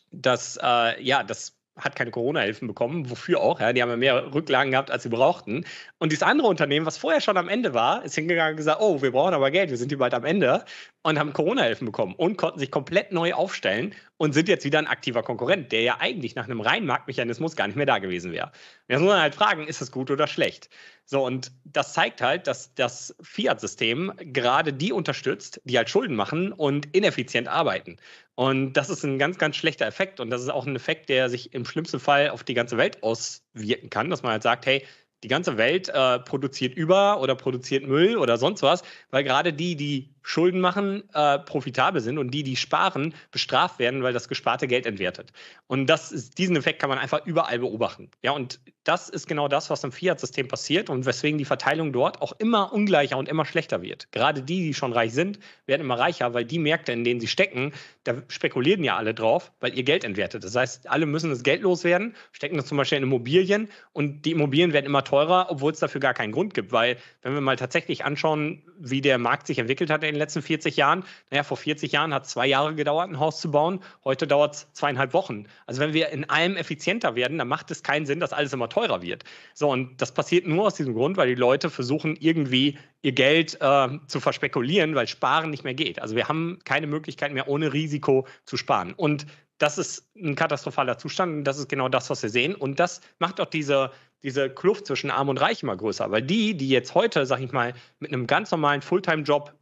das, 0.09 0.57
äh, 0.59 0.99
ja, 1.03 1.21
das 1.21 1.56
hat 1.77 1.95
keine 1.95 2.11
Corona-Hilfen 2.11 2.67
bekommen, 2.67 3.09
wofür 3.09 3.39
auch, 3.39 3.59
ja, 3.59 3.73
die 3.73 3.81
haben 3.81 3.89
ja 3.89 3.97
mehr 3.97 4.33
Rücklagen 4.33 4.71
gehabt, 4.71 4.91
als 4.91 5.03
sie 5.03 5.09
brauchten. 5.09 5.65
Und 5.99 6.11
dieses 6.11 6.23
andere 6.23 6.47
Unternehmen, 6.47 6.85
was 6.85 6.97
vorher 6.97 7.21
schon 7.21 7.37
am 7.37 7.49
Ende 7.49 7.73
war, 7.73 8.03
ist 8.03 8.15
hingegangen 8.15 8.51
und 8.51 8.57
gesagt, 8.57 8.81
oh, 8.81 9.01
wir 9.01 9.11
brauchen 9.11 9.33
aber 9.33 9.51
Geld, 9.51 9.69
wir 9.69 9.77
sind 9.77 9.89
hier 9.89 9.97
bald 9.97 10.13
am 10.13 10.25
Ende 10.25 10.65
und 11.03 11.19
haben 11.19 11.33
Corona-Hilfen 11.33 11.85
bekommen 11.85 12.15
und 12.15 12.37
konnten 12.37 12.59
sich 12.59 12.71
komplett 12.71 13.11
neu 13.11 13.33
aufstellen 13.33 13.95
und 14.17 14.33
sind 14.33 14.49
jetzt 14.49 14.65
wieder 14.65 14.79
ein 14.79 14.87
aktiver 14.87 15.23
Konkurrent, 15.23 15.71
der 15.71 15.81
ja 15.81 15.97
eigentlich 15.99 16.35
nach 16.35 16.45
einem 16.45 16.61
reinen 16.61 16.85
Marktmechanismus 16.85 17.55
gar 17.55 17.67
nicht 17.67 17.75
mehr 17.75 17.85
da 17.85 17.99
gewesen 17.99 18.31
wäre. 18.31 18.51
Jetzt 18.87 18.99
muss 18.99 19.09
man 19.09 19.21
halt 19.21 19.35
fragen, 19.35 19.67
ist 19.67 19.81
das 19.81 19.91
gut 19.91 20.11
oder 20.11 20.27
schlecht? 20.27 20.69
So, 21.09 21.25
und 21.25 21.53
das 21.63 21.93
zeigt 21.93 22.21
halt, 22.21 22.47
dass 22.47 22.73
das 22.75 23.15
Fiat-System 23.21 24.11
gerade 24.17 24.73
die 24.73 24.91
unterstützt, 24.91 25.61
die 25.63 25.77
halt 25.77 25.89
Schulden 25.89 26.17
machen 26.17 26.51
und 26.51 26.93
ineffizient 26.93 27.47
arbeiten. 27.47 27.95
Und 28.35 28.73
das 28.73 28.89
ist 28.89 29.05
ein 29.05 29.17
ganz, 29.17 29.37
ganz 29.37 29.55
schlechter 29.55 29.87
Effekt. 29.87 30.19
Und 30.19 30.29
das 30.31 30.41
ist 30.41 30.49
auch 30.49 30.67
ein 30.67 30.75
Effekt, 30.75 31.07
der 31.07 31.29
sich 31.29 31.53
im 31.53 31.63
schlimmsten 31.63 32.01
Fall 32.01 32.29
auf 32.31 32.43
die 32.43 32.53
ganze 32.53 32.75
Welt 32.75 33.03
auswirken 33.03 33.89
kann, 33.89 34.09
dass 34.09 34.21
man 34.21 34.33
halt 34.33 34.43
sagt, 34.43 34.65
hey, 34.65 34.85
die 35.23 35.29
ganze 35.29 35.57
Welt 35.57 35.87
äh, 35.87 36.19
produziert 36.19 36.75
über 36.75 37.21
oder 37.21 37.35
produziert 37.35 37.87
Müll 37.87 38.17
oder 38.17 38.37
sonst 38.37 38.61
was, 38.61 38.83
weil 39.09 39.23
gerade 39.23 39.53
die, 39.53 39.77
die 39.77 40.13
Schulden 40.27 40.59
machen, 40.59 41.03
äh, 41.13 41.39
profitabel 41.39 42.01
sind 42.01 42.17
und 42.17 42.31
die, 42.31 42.43
die 42.43 42.57
sparen, 42.57 43.13
bestraft 43.31 43.79
werden, 43.79 44.03
weil 44.03 44.11
das 44.11 44.27
gesparte 44.27 44.67
Geld 44.67 44.85
entwertet. 44.85 45.31
Und 45.67 45.87
das 45.87 46.11
ist, 46.11 46.37
diesen 46.37 46.57
Effekt 46.57 46.79
kann 46.81 46.89
man 46.89 46.99
einfach 46.99 47.25
überall 47.25 47.59
beobachten. 47.59 48.11
Ja, 48.21 48.31
und 48.31 48.59
das 48.83 49.07
ist 49.07 49.27
genau 49.27 49.47
das, 49.47 49.69
was 49.69 49.85
im 49.85 49.93
Fiat-System 49.93 50.49
passiert 50.49 50.89
und 50.89 51.05
weswegen 51.05 51.37
die 51.37 51.45
Verteilung 51.45 51.93
dort 51.93 52.21
auch 52.21 52.33
immer 52.39 52.73
ungleicher 52.73 53.17
und 53.17 53.29
immer 53.29 53.45
schlechter 53.45 53.81
wird. 53.81 54.11
Gerade 54.11 54.41
die, 54.41 54.63
die 54.63 54.73
schon 54.73 54.91
reich 54.91 55.13
sind, 55.13 55.39
werden 55.65 55.81
immer 55.81 55.97
reicher, 55.97 56.33
weil 56.33 56.43
die 56.43 56.59
Märkte, 56.59 56.91
in 56.91 57.05
denen 57.05 57.21
sie 57.21 57.27
stecken, 57.27 57.71
da 58.03 58.21
spekulieren 58.27 58.83
ja 58.83 58.97
alle 58.97 59.13
drauf, 59.13 59.53
weil 59.61 59.77
ihr 59.77 59.83
Geld 59.83 60.03
entwertet. 60.03 60.43
Das 60.43 60.55
heißt, 60.55 60.89
alle 60.89 61.05
müssen 61.05 61.29
das 61.29 61.43
Geld 61.43 61.61
loswerden, 61.61 62.15
stecken 62.33 62.57
das 62.57 62.65
zum 62.65 62.77
Beispiel 62.77 62.97
in 62.97 63.03
Immobilien 63.05 63.69
und 63.93 64.23
die 64.23 64.31
Immobilien 64.31 64.73
werden 64.73 64.85
immer 64.85 65.05
teurer, 65.05 65.47
obwohl 65.49 65.71
es 65.71 65.79
dafür 65.79 66.01
gar 66.01 66.13
keinen 66.13 66.33
Grund 66.33 66.53
gibt. 66.53 66.73
Weil, 66.73 66.97
wenn 67.21 67.33
wir 67.33 67.41
mal 67.41 67.55
tatsächlich 67.55 68.03
anschauen, 68.03 68.63
wie 68.77 68.99
der 69.01 69.17
Markt 69.17 69.47
sich 69.47 69.59
entwickelt 69.59 69.89
hat 69.89 70.03
in 70.03 70.16
den 70.17 70.23
letzten 70.23 70.41
40 70.41 70.77
Jahren. 70.77 71.03
Naja, 71.31 71.43
vor 71.43 71.57
40 71.57 71.91
Jahren 71.91 72.13
hat 72.13 72.25
es 72.25 72.31
zwei 72.31 72.47
Jahre 72.47 72.75
gedauert, 72.75 73.09
ein 73.09 73.19
Haus 73.19 73.39
zu 73.39 73.51
bauen. 73.51 73.79
Heute 74.03 74.27
dauert 74.27 74.55
es 74.55 74.67
zweieinhalb 74.73 75.13
Wochen. 75.13 75.45
Also 75.65 75.81
wenn 75.81 75.93
wir 75.93 76.09
in 76.09 76.29
allem 76.29 76.57
effizienter 76.57 77.15
werden, 77.15 77.37
dann 77.37 77.47
macht 77.47 77.71
es 77.71 77.83
keinen 77.83 78.05
Sinn, 78.05 78.19
dass 78.19 78.33
alles 78.33 78.53
immer 78.53 78.69
teurer 78.69 79.01
wird. 79.01 79.23
So, 79.53 79.71
und 79.71 80.01
das 80.01 80.13
passiert 80.13 80.47
nur 80.47 80.67
aus 80.67 80.75
diesem 80.75 80.93
Grund, 80.93 81.17
weil 81.17 81.27
die 81.27 81.35
Leute 81.35 81.69
versuchen, 81.69 82.15
irgendwie 82.19 82.77
ihr 83.01 83.11
Geld 83.11 83.57
äh, 83.61 83.87
zu 84.07 84.19
verspekulieren, 84.19 84.95
weil 84.95 85.07
Sparen 85.07 85.49
nicht 85.49 85.63
mehr 85.63 85.73
geht. 85.73 86.01
Also 86.01 86.15
wir 86.15 86.27
haben 86.27 86.59
keine 86.65 86.87
Möglichkeit 86.87 87.31
mehr, 87.33 87.47
ohne 87.47 87.73
Risiko 87.73 88.27
zu 88.45 88.57
sparen. 88.57 88.93
Und 88.93 89.27
das 89.57 89.77
ist 89.77 90.09
ein 90.15 90.35
katastrophaler 90.35 90.97
Zustand 90.97 91.33
und 91.33 91.43
das 91.43 91.57
ist 91.57 91.69
genau 91.69 91.89
das, 91.89 92.09
was 92.09 92.21
wir 92.21 92.29
sehen. 92.29 92.55
Und 92.55 92.79
das 92.79 93.01
macht 93.19 93.39
auch 93.39 93.47
diese, 93.47 93.91
diese 94.23 94.49
Kluft 94.49 94.85
zwischen 94.87 95.11
Arm 95.11 95.29
und 95.29 95.39
Reich 95.41 95.63
immer 95.63 95.75
größer, 95.75 96.11
weil 96.11 96.21
die, 96.21 96.55
die 96.55 96.69
jetzt 96.69 96.93
heute, 96.95 97.25
sag 97.25 97.41
ich 97.41 97.51
mal, 97.51 97.73
mit 97.99 98.13
einem 98.13 98.27
ganz 98.27 98.51
normalen 98.51 98.81
Fulltime-Job 98.81 99.53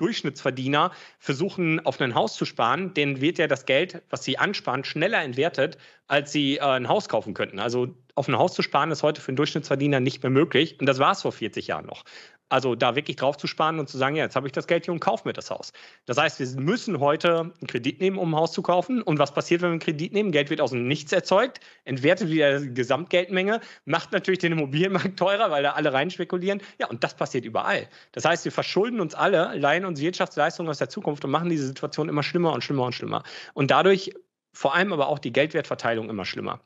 Durchschnittsverdiener 0.00 0.92
versuchen, 1.18 1.84
auf 1.84 2.00
ein 2.00 2.14
Haus 2.14 2.34
zu 2.34 2.44
sparen, 2.44 2.94
denen 2.94 3.20
wird 3.20 3.38
ja 3.38 3.46
das 3.46 3.66
Geld, 3.66 4.02
was 4.10 4.24
sie 4.24 4.38
ansparen, 4.38 4.84
schneller 4.84 5.22
entwertet, 5.22 5.78
als 6.06 6.32
sie 6.32 6.56
äh, 6.56 6.62
ein 6.62 6.88
Haus 6.88 7.08
kaufen 7.08 7.34
könnten. 7.34 7.58
Also 7.58 7.94
auf 8.14 8.28
ein 8.28 8.38
Haus 8.38 8.54
zu 8.54 8.62
sparen 8.62 8.90
ist 8.90 9.02
heute 9.02 9.20
für 9.20 9.28
einen 9.28 9.36
Durchschnittsverdiener 9.36 10.00
nicht 10.00 10.22
mehr 10.22 10.30
möglich. 10.30 10.78
Und 10.80 10.86
das 10.86 10.98
war 10.98 11.12
es 11.12 11.22
vor 11.22 11.32
40 11.32 11.66
Jahren 11.66 11.86
noch. 11.86 12.04
Also 12.50 12.74
da 12.74 12.96
wirklich 12.96 13.16
drauf 13.16 13.36
zu 13.36 13.46
sparen 13.46 13.78
und 13.78 13.88
zu 13.88 13.96
sagen, 13.96 14.16
ja, 14.16 14.24
jetzt 14.24 14.34
habe 14.34 14.46
ich 14.48 14.52
das 14.52 14.66
Geld 14.66 14.84
hier 14.84 14.92
und 14.92 15.00
kaufe 15.00 15.26
mir 15.26 15.32
das 15.32 15.50
Haus. 15.50 15.72
Das 16.04 16.18
heißt, 16.18 16.40
wir 16.40 16.60
müssen 16.60 16.98
heute 16.98 17.40
einen 17.40 17.66
Kredit 17.68 18.00
nehmen, 18.00 18.18
um 18.18 18.34
ein 18.34 18.36
Haus 18.36 18.52
zu 18.52 18.60
kaufen. 18.60 19.02
Und 19.02 19.20
was 19.20 19.32
passiert, 19.32 19.62
wenn 19.62 19.68
wir 19.68 19.74
einen 19.74 19.80
Kredit 19.80 20.12
nehmen? 20.12 20.32
Geld 20.32 20.50
wird 20.50 20.60
aus 20.60 20.72
dem 20.72 20.88
Nichts 20.88 21.12
erzeugt, 21.12 21.60
entwertet 21.84 22.28
wieder 22.28 22.58
die 22.58 22.74
Gesamtgeldmenge, 22.74 23.60
macht 23.84 24.10
natürlich 24.12 24.40
den 24.40 24.52
Immobilienmarkt 24.52 25.16
teurer, 25.16 25.50
weil 25.52 25.62
da 25.62 25.72
alle 25.72 25.92
rein 25.92 26.10
spekulieren. 26.10 26.60
Ja, 26.80 26.88
und 26.88 27.04
das 27.04 27.14
passiert 27.14 27.44
überall. 27.44 27.88
Das 28.12 28.24
heißt, 28.24 28.44
wir 28.44 28.52
verschulden 28.52 29.00
uns 29.00 29.14
alle, 29.14 29.56
leihen 29.56 29.84
uns 29.84 30.00
Wirtschaftsleistungen 30.00 30.68
aus 30.68 30.78
der 30.78 30.88
Zukunft 30.88 31.24
und 31.24 31.30
machen 31.30 31.50
diese 31.50 31.66
Situation 31.66 32.08
immer 32.08 32.24
schlimmer 32.24 32.52
und 32.52 32.64
schlimmer 32.64 32.84
und 32.84 32.94
schlimmer. 32.94 33.22
Und 33.54 33.70
dadurch 33.70 34.12
vor 34.52 34.74
allem 34.74 34.92
aber 34.92 35.06
auch 35.08 35.20
die 35.20 35.32
Geldwertverteilung 35.32 36.10
immer 36.10 36.24
schlimmer. 36.24 36.60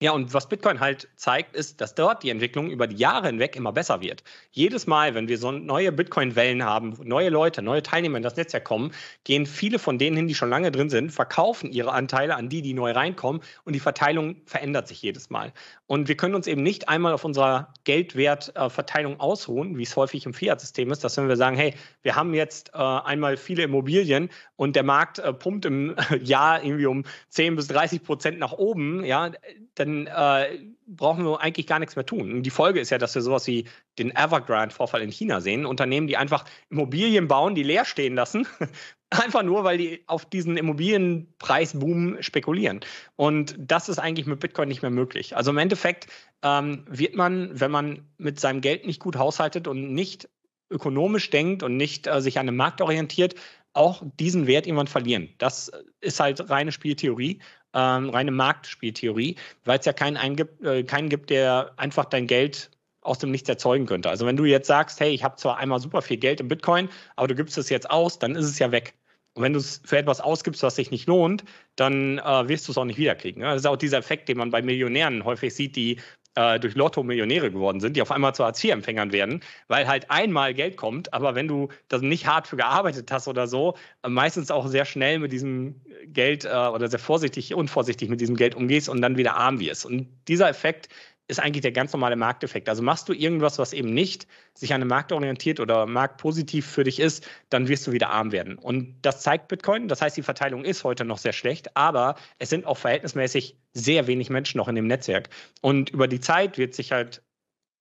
Ja, 0.00 0.12
und 0.12 0.32
was 0.32 0.48
Bitcoin 0.48 0.78
halt 0.78 1.08
zeigt, 1.16 1.56
ist, 1.56 1.80
dass 1.80 1.96
dort 1.96 2.22
die 2.22 2.30
Entwicklung 2.30 2.70
über 2.70 2.86
die 2.86 2.94
Jahre 2.94 3.26
hinweg 3.26 3.56
immer 3.56 3.72
besser 3.72 4.00
wird. 4.00 4.22
Jedes 4.52 4.86
Mal, 4.86 5.16
wenn 5.16 5.26
wir 5.26 5.38
so 5.38 5.50
neue 5.50 5.90
Bitcoin-Wellen 5.90 6.64
haben, 6.64 6.96
neue 7.02 7.30
Leute, 7.30 7.62
neue 7.62 7.82
Teilnehmer 7.82 8.16
in 8.16 8.22
das 8.22 8.36
Netzwerk 8.36 8.62
kommen, 8.62 8.92
gehen 9.24 9.44
viele 9.44 9.80
von 9.80 9.98
denen 9.98 10.16
hin, 10.16 10.28
die 10.28 10.36
schon 10.36 10.50
lange 10.50 10.70
drin 10.70 10.88
sind, 10.88 11.10
verkaufen 11.10 11.72
ihre 11.72 11.90
Anteile 11.90 12.36
an 12.36 12.48
die, 12.48 12.62
die 12.62 12.74
neu 12.74 12.92
reinkommen 12.92 13.42
und 13.64 13.72
die 13.72 13.80
Verteilung 13.80 14.36
verändert 14.46 14.86
sich 14.86 15.02
jedes 15.02 15.30
Mal. 15.30 15.52
Und 15.88 16.06
wir 16.06 16.16
können 16.16 16.36
uns 16.36 16.46
eben 16.46 16.62
nicht 16.62 16.88
einmal 16.88 17.12
auf 17.12 17.24
unserer 17.24 17.72
Geldwertverteilung 17.82 19.18
ausruhen, 19.18 19.78
wie 19.78 19.82
es 19.82 19.96
häufig 19.96 20.26
im 20.26 20.34
Fiat-System 20.34 20.92
ist, 20.92 21.02
dass 21.02 21.16
wenn 21.16 21.26
wir 21.26 21.36
sagen, 21.36 21.56
hey, 21.56 21.74
wir 22.02 22.14
haben 22.14 22.34
jetzt 22.34 22.70
äh, 22.72 22.78
einmal 22.78 23.36
viele 23.36 23.64
Immobilien 23.64 24.30
und 24.54 24.76
der 24.76 24.84
Markt 24.84 25.18
äh, 25.18 25.32
pumpt 25.32 25.64
im 25.64 25.96
Jahr 26.22 26.62
irgendwie 26.62 26.86
um 26.86 27.02
10 27.30 27.56
bis 27.56 27.66
30 27.66 28.04
Prozent 28.04 28.38
nach 28.38 28.52
oben, 28.52 29.04
ja, 29.04 29.32
dann 29.78 30.06
äh, 30.06 30.58
brauchen 30.86 31.24
wir 31.24 31.40
eigentlich 31.40 31.66
gar 31.66 31.78
nichts 31.78 31.96
mehr 31.96 32.06
tun. 32.06 32.42
Die 32.42 32.50
Folge 32.50 32.80
ist 32.80 32.90
ja, 32.90 32.98
dass 32.98 33.14
wir 33.14 33.22
sowas 33.22 33.46
wie 33.46 33.64
den 33.98 34.10
Evergrande-Vorfall 34.14 35.02
in 35.02 35.10
China 35.10 35.40
sehen. 35.40 35.66
Unternehmen, 35.66 36.06
die 36.06 36.16
einfach 36.16 36.44
Immobilien 36.70 37.28
bauen, 37.28 37.54
die 37.54 37.62
leer 37.62 37.84
stehen 37.84 38.14
lassen, 38.14 38.46
einfach 39.10 39.42
nur, 39.42 39.64
weil 39.64 39.78
die 39.78 40.02
auf 40.06 40.24
diesen 40.24 40.56
Immobilienpreisboom 40.56 42.22
spekulieren. 42.22 42.80
Und 43.16 43.54
das 43.58 43.88
ist 43.88 43.98
eigentlich 43.98 44.26
mit 44.26 44.40
Bitcoin 44.40 44.68
nicht 44.68 44.82
mehr 44.82 44.90
möglich. 44.90 45.36
Also 45.36 45.50
im 45.50 45.58
Endeffekt 45.58 46.08
ähm, 46.42 46.84
wird 46.88 47.16
man, 47.16 47.58
wenn 47.58 47.70
man 47.70 48.08
mit 48.18 48.40
seinem 48.40 48.60
Geld 48.60 48.86
nicht 48.86 49.00
gut 49.00 49.16
haushaltet 49.16 49.68
und 49.68 49.92
nicht 49.94 50.28
ökonomisch 50.70 51.30
denkt 51.30 51.62
und 51.62 51.76
nicht 51.76 52.06
äh, 52.06 52.20
sich 52.20 52.38
an 52.38 52.46
dem 52.46 52.56
Markt 52.56 52.80
orientiert, 52.80 53.34
auch 53.72 54.02
diesen 54.18 54.46
Wert 54.46 54.66
irgendwann 54.66 54.86
verlieren. 54.86 55.28
Das 55.38 55.70
ist 56.00 56.20
halt 56.20 56.50
reine 56.50 56.72
Spieltheorie 56.72 57.40
ähm, 57.74 58.10
reine 58.10 58.30
Marktspieltheorie, 58.30 59.36
weil 59.64 59.78
es 59.78 59.84
ja 59.86 59.92
keinen, 59.92 60.16
eingibt, 60.16 60.64
äh, 60.64 60.82
keinen 60.84 61.08
gibt, 61.08 61.30
der 61.30 61.72
einfach 61.76 62.06
dein 62.06 62.26
Geld 62.26 62.70
aus 63.02 63.18
dem 63.18 63.30
Nichts 63.30 63.48
erzeugen 63.48 63.86
könnte. 63.86 64.10
Also 64.10 64.26
wenn 64.26 64.36
du 64.36 64.44
jetzt 64.44 64.66
sagst, 64.66 65.00
hey, 65.00 65.10
ich 65.10 65.24
habe 65.24 65.36
zwar 65.36 65.56
einmal 65.58 65.80
super 65.80 66.02
viel 66.02 66.18
Geld 66.18 66.40
im 66.40 66.48
Bitcoin, 66.48 66.88
aber 67.16 67.28
du 67.28 67.34
gibst 67.34 67.56
es 67.58 67.68
jetzt 67.70 67.90
aus, 67.90 68.18
dann 68.18 68.34
ist 68.34 68.46
es 68.46 68.58
ja 68.58 68.70
weg. 68.72 68.94
Und 69.34 69.44
wenn 69.44 69.52
du 69.52 69.60
es 69.60 69.80
für 69.84 69.98
etwas 69.98 70.20
ausgibst, 70.20 70.64
was 70.64 70.74
sich 70.74 70.90
nicht 70.90 71.06
lohnt, 71.06 71.44
dann 71.76 72.18
äh, 72.18 72.48
wirst 72.48 72.66
du 72.66 72.72
es 72.72 72.78
auch 72.78 72.84
nicht 72.84 72.98
wiederkriegen. 72.98 73.42
Das 73.42 73.60
ist 73.60 73.66
auch 73.66 73.76
dieser 73.76 73.98
Effekt, 73.98 74.28
den 74.28 74.36
man 74.36 74.50
bei 74.50 74.62
Millionären 74.62 75.24
häufig 75.24 75.54
sieht, 75.54 75.76
die 75.76 76.00
äh, 76.38 76.60
durch 76.60 76.76
Lotto 76.76 77.02
Millionäre 77.02 77.50
geworden 77.50 77.80
sind, 77.80 77.96
die 77.96 78.02
auf 78.02 78.12
einmal 78.12 78.32
zu 78.32 78.44
Hartz-IV-Empfängern 78.44 79.12
werden, 79.12 79.40
weil 79.66 79.88
halt 79.88 80.08
einmal 80.08 80.54
Geld 80.54 80.76
kommt, 80.76 81.12
aber 81.12 81.34
wenn 81.34 81.48
du 81.48 81.68
das 81.88 82.00
nicht 82.00 82.26
hart 82.26 82.46
für 82.46 82.56
gearbeitet 82.56 83.10
hast 83.10 83.26
oder 83.26 83.48
so, 83.48 83.74
äh, 84.04 84.08
meistens 84.08 84.52
auch 84.52 84.68
sehr 84.68 84.84
schnell 84.84 85.18
mit 85.18 85.32
diesem 85.32 85.80
Geld 86.06 86.44
äh, 86.44 86.48
oder 86.48 86.88
sehr 86.88 87.00
vorsichtig, 87.00 87.54
unvorsichtig 87.54 88.08
mit 88.08 88.20
diesem 88.20 88.36
Geld 88.36 88.54
umgehst 88.54 88.88
und 88.88 89.02
dann 89.02 89.16
wieder 89.16 89.36
arm 89.36 89.58
wirst. 89.58 89.84
Und 89.84 90.06
dieser 90.28 90.48
Effekt 90.48 90.88
ist 91.28 91.40
eigentlich 91.40 91.62
der 91.62 91.72
ganz 91.72 91.92
normale 91.92 92.16
Markteffekt. 92.16 92.68
Also 92.68 92.82
machst 92.82 93.08
du 93.08 93.12
irgendwas, 93.12 93.58
was 93.58 93.72
eben 93.72 93.92
nicht 93.92 94.26
sich 94.54 94.72
an 94.72 94.80
den 94.80 94.88
Markt 94.88 95.12
orientiert 95.12 95.60
oder 95.60 95.86
marktpositiv 95.86 96.66
für 96.66 96.84
dich 96.84 96.98
ist, 96.98 97.28
dann 97.50 97.68
wirst 97.68 97.86
du 97.86 97.92
wieder 97.92 98.10
arm 98.10 98.32
werden. 98.32 98.58
Und 98.58 98.96
das 99.02 99.22
zeigt 99.22 99.48
Bitcoin. 99.48 99.88
Das 99.88 100.02
heißt, 100.02 100.16
die 100.16 100.22
Verteilung 100.22 100.64
ist 100.64 100.84
heute 100.84 101.04
noch 101.04 101.18
sehr 101.18 101.34
schlecht, 101.34 101.76
aber 101.76 102.16
es 102.38 102.48
sind 102.48 102.66
auch 102.66 102.78
verhältnismäßig 102.78 103.56
sehr 103.74 104.06
wenig 104.06 104.30
Menschen 104.30 104.56
noch 104.56 104.68
in 104.68 104.74
dem 104.74 104.86
Netzwerk. 104.86 105.28
Und 105.60 105.90
über 105.90 106.08
die 106.08 106.20
Zeit 106.20 106.56
wird 106.58 106.74
sich 106.74 106.92
halt 106.92 107.22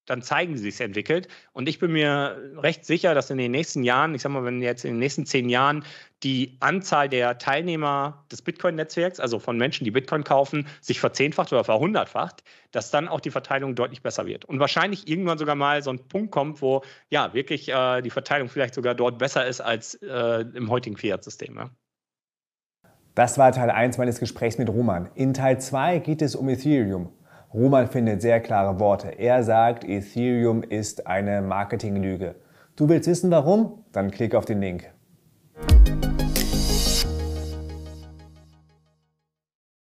dann 0.08 0.24
zeigen, 0.24 0.56
wie 0.56 0.58
sich 0.58 0.82
entwickelt. 0.82 1.28
Und 1.54 1.70
ich 1.70 1.78
bin 1.80 1.92
mir 1.92 2.38
recht 2.58 2.86
sicher, 2.86 3.14
dass 3.14 3.30
in 3.30 3.38
den 3.38 3.52
nächsten 3.52 3.84
Jahren, 3.84 4.16
ich 4.16 4.24
sag 4.24 4.32
mal, 4.32 4.44
wenn 4.44 4.62
jetzt 4.62 4.84
in 4.86 4.94
den 4.94 5.00
nächsten 5.00 5.26
zehn 5.26 5.50
Jahren 5.50 5.86
die 6.24 6.58
Anzahl 6.62 7.10
der 7.10 7.38
Teilnehmer 7.38 8.26
des 8.32 8.42
Bitcoin-Netzwerks, 8.42 9.20
also 9.20 9.38
von 9.38 9.58
Menschen, 9.58 9.84
die 9.84 9.92
Bitcoin 9.92 10.24
kaufen, 10.24 10.68
sich 10.82 11.00
verzehnfacht 11.00 11.54
oder 11.54 11.64
verhundertfacht, 11.64 12.44
dass 12.72 12.90
dann 12.90 13.08
auch 13.08 13.20
die 13.20 13.30
Verteilung 13.30 13.76
deutlich 13.76 14.02
besser 14.02 14.26
wird. 14.26 14.46
Und 14.46 14.60
wahrscheinlich 14.60 15.08
irgendwann 15.08 15.38
sogar 15.38 15.56
mal 15.56 15.84
so 15.84 15.92
ein 15.92 16.08
Punkt 16.08 16.32
kommt, 16.32 16.62
wo 16.62 16.82
ja 17.10 17.34
wirklich 17.34 17.70
äh, 17.70 18.02
die 18.02 18.10
Verteilung 18.10 18.50
vielleicht 18.50 18.74
sogar 18.74 18.96
dort 18.96 19.20
besser 19.20 19.46
ist 19.46 19.62
als 19.62 19.96
äh, 19.96 20.46
im 20.54 20.72
heutigen 20.72 20.98
Fiat-System. 20.98 21.56
Ja. 21.56 21.70
Das 23.18 23.40
war 23.40 23.52
Teil 23.52 23.72
1 23.72 23.98
meines 23.98 24.20
Gesprächs 24.20 24.60
mit 24.60 24.70
Roman. 24.70 25.10
In 25.16 25.34
Teil 25.34 25.60
2 25.60 25.98
geht 25.98 26.22
es 26.22 26.36
um 26.36 26.50
Ethereum. 26.50 27.10
Roman 27.54 27.88
findet 27.88 28.22
sehr 28.22 28.42
klare 28.42 28.80
Worte. 28.80 29.08
Er 29.08 29.42
sagt, 29.42 29.86
Ethereum 29.86 30.64
ist 30.64 31.08
eine 31.08 31.42
Marketinglüge. 31.42 32.36
Du 32.76 32.90
willst 32.90 33.08
wissen 33.08 33.32
warum? 33.32 33.86
Dann 33.94 34.12
klick 34.12 34.36
auf 34.36 34.46
den 34.46 34.60
Link. 34.60 34.92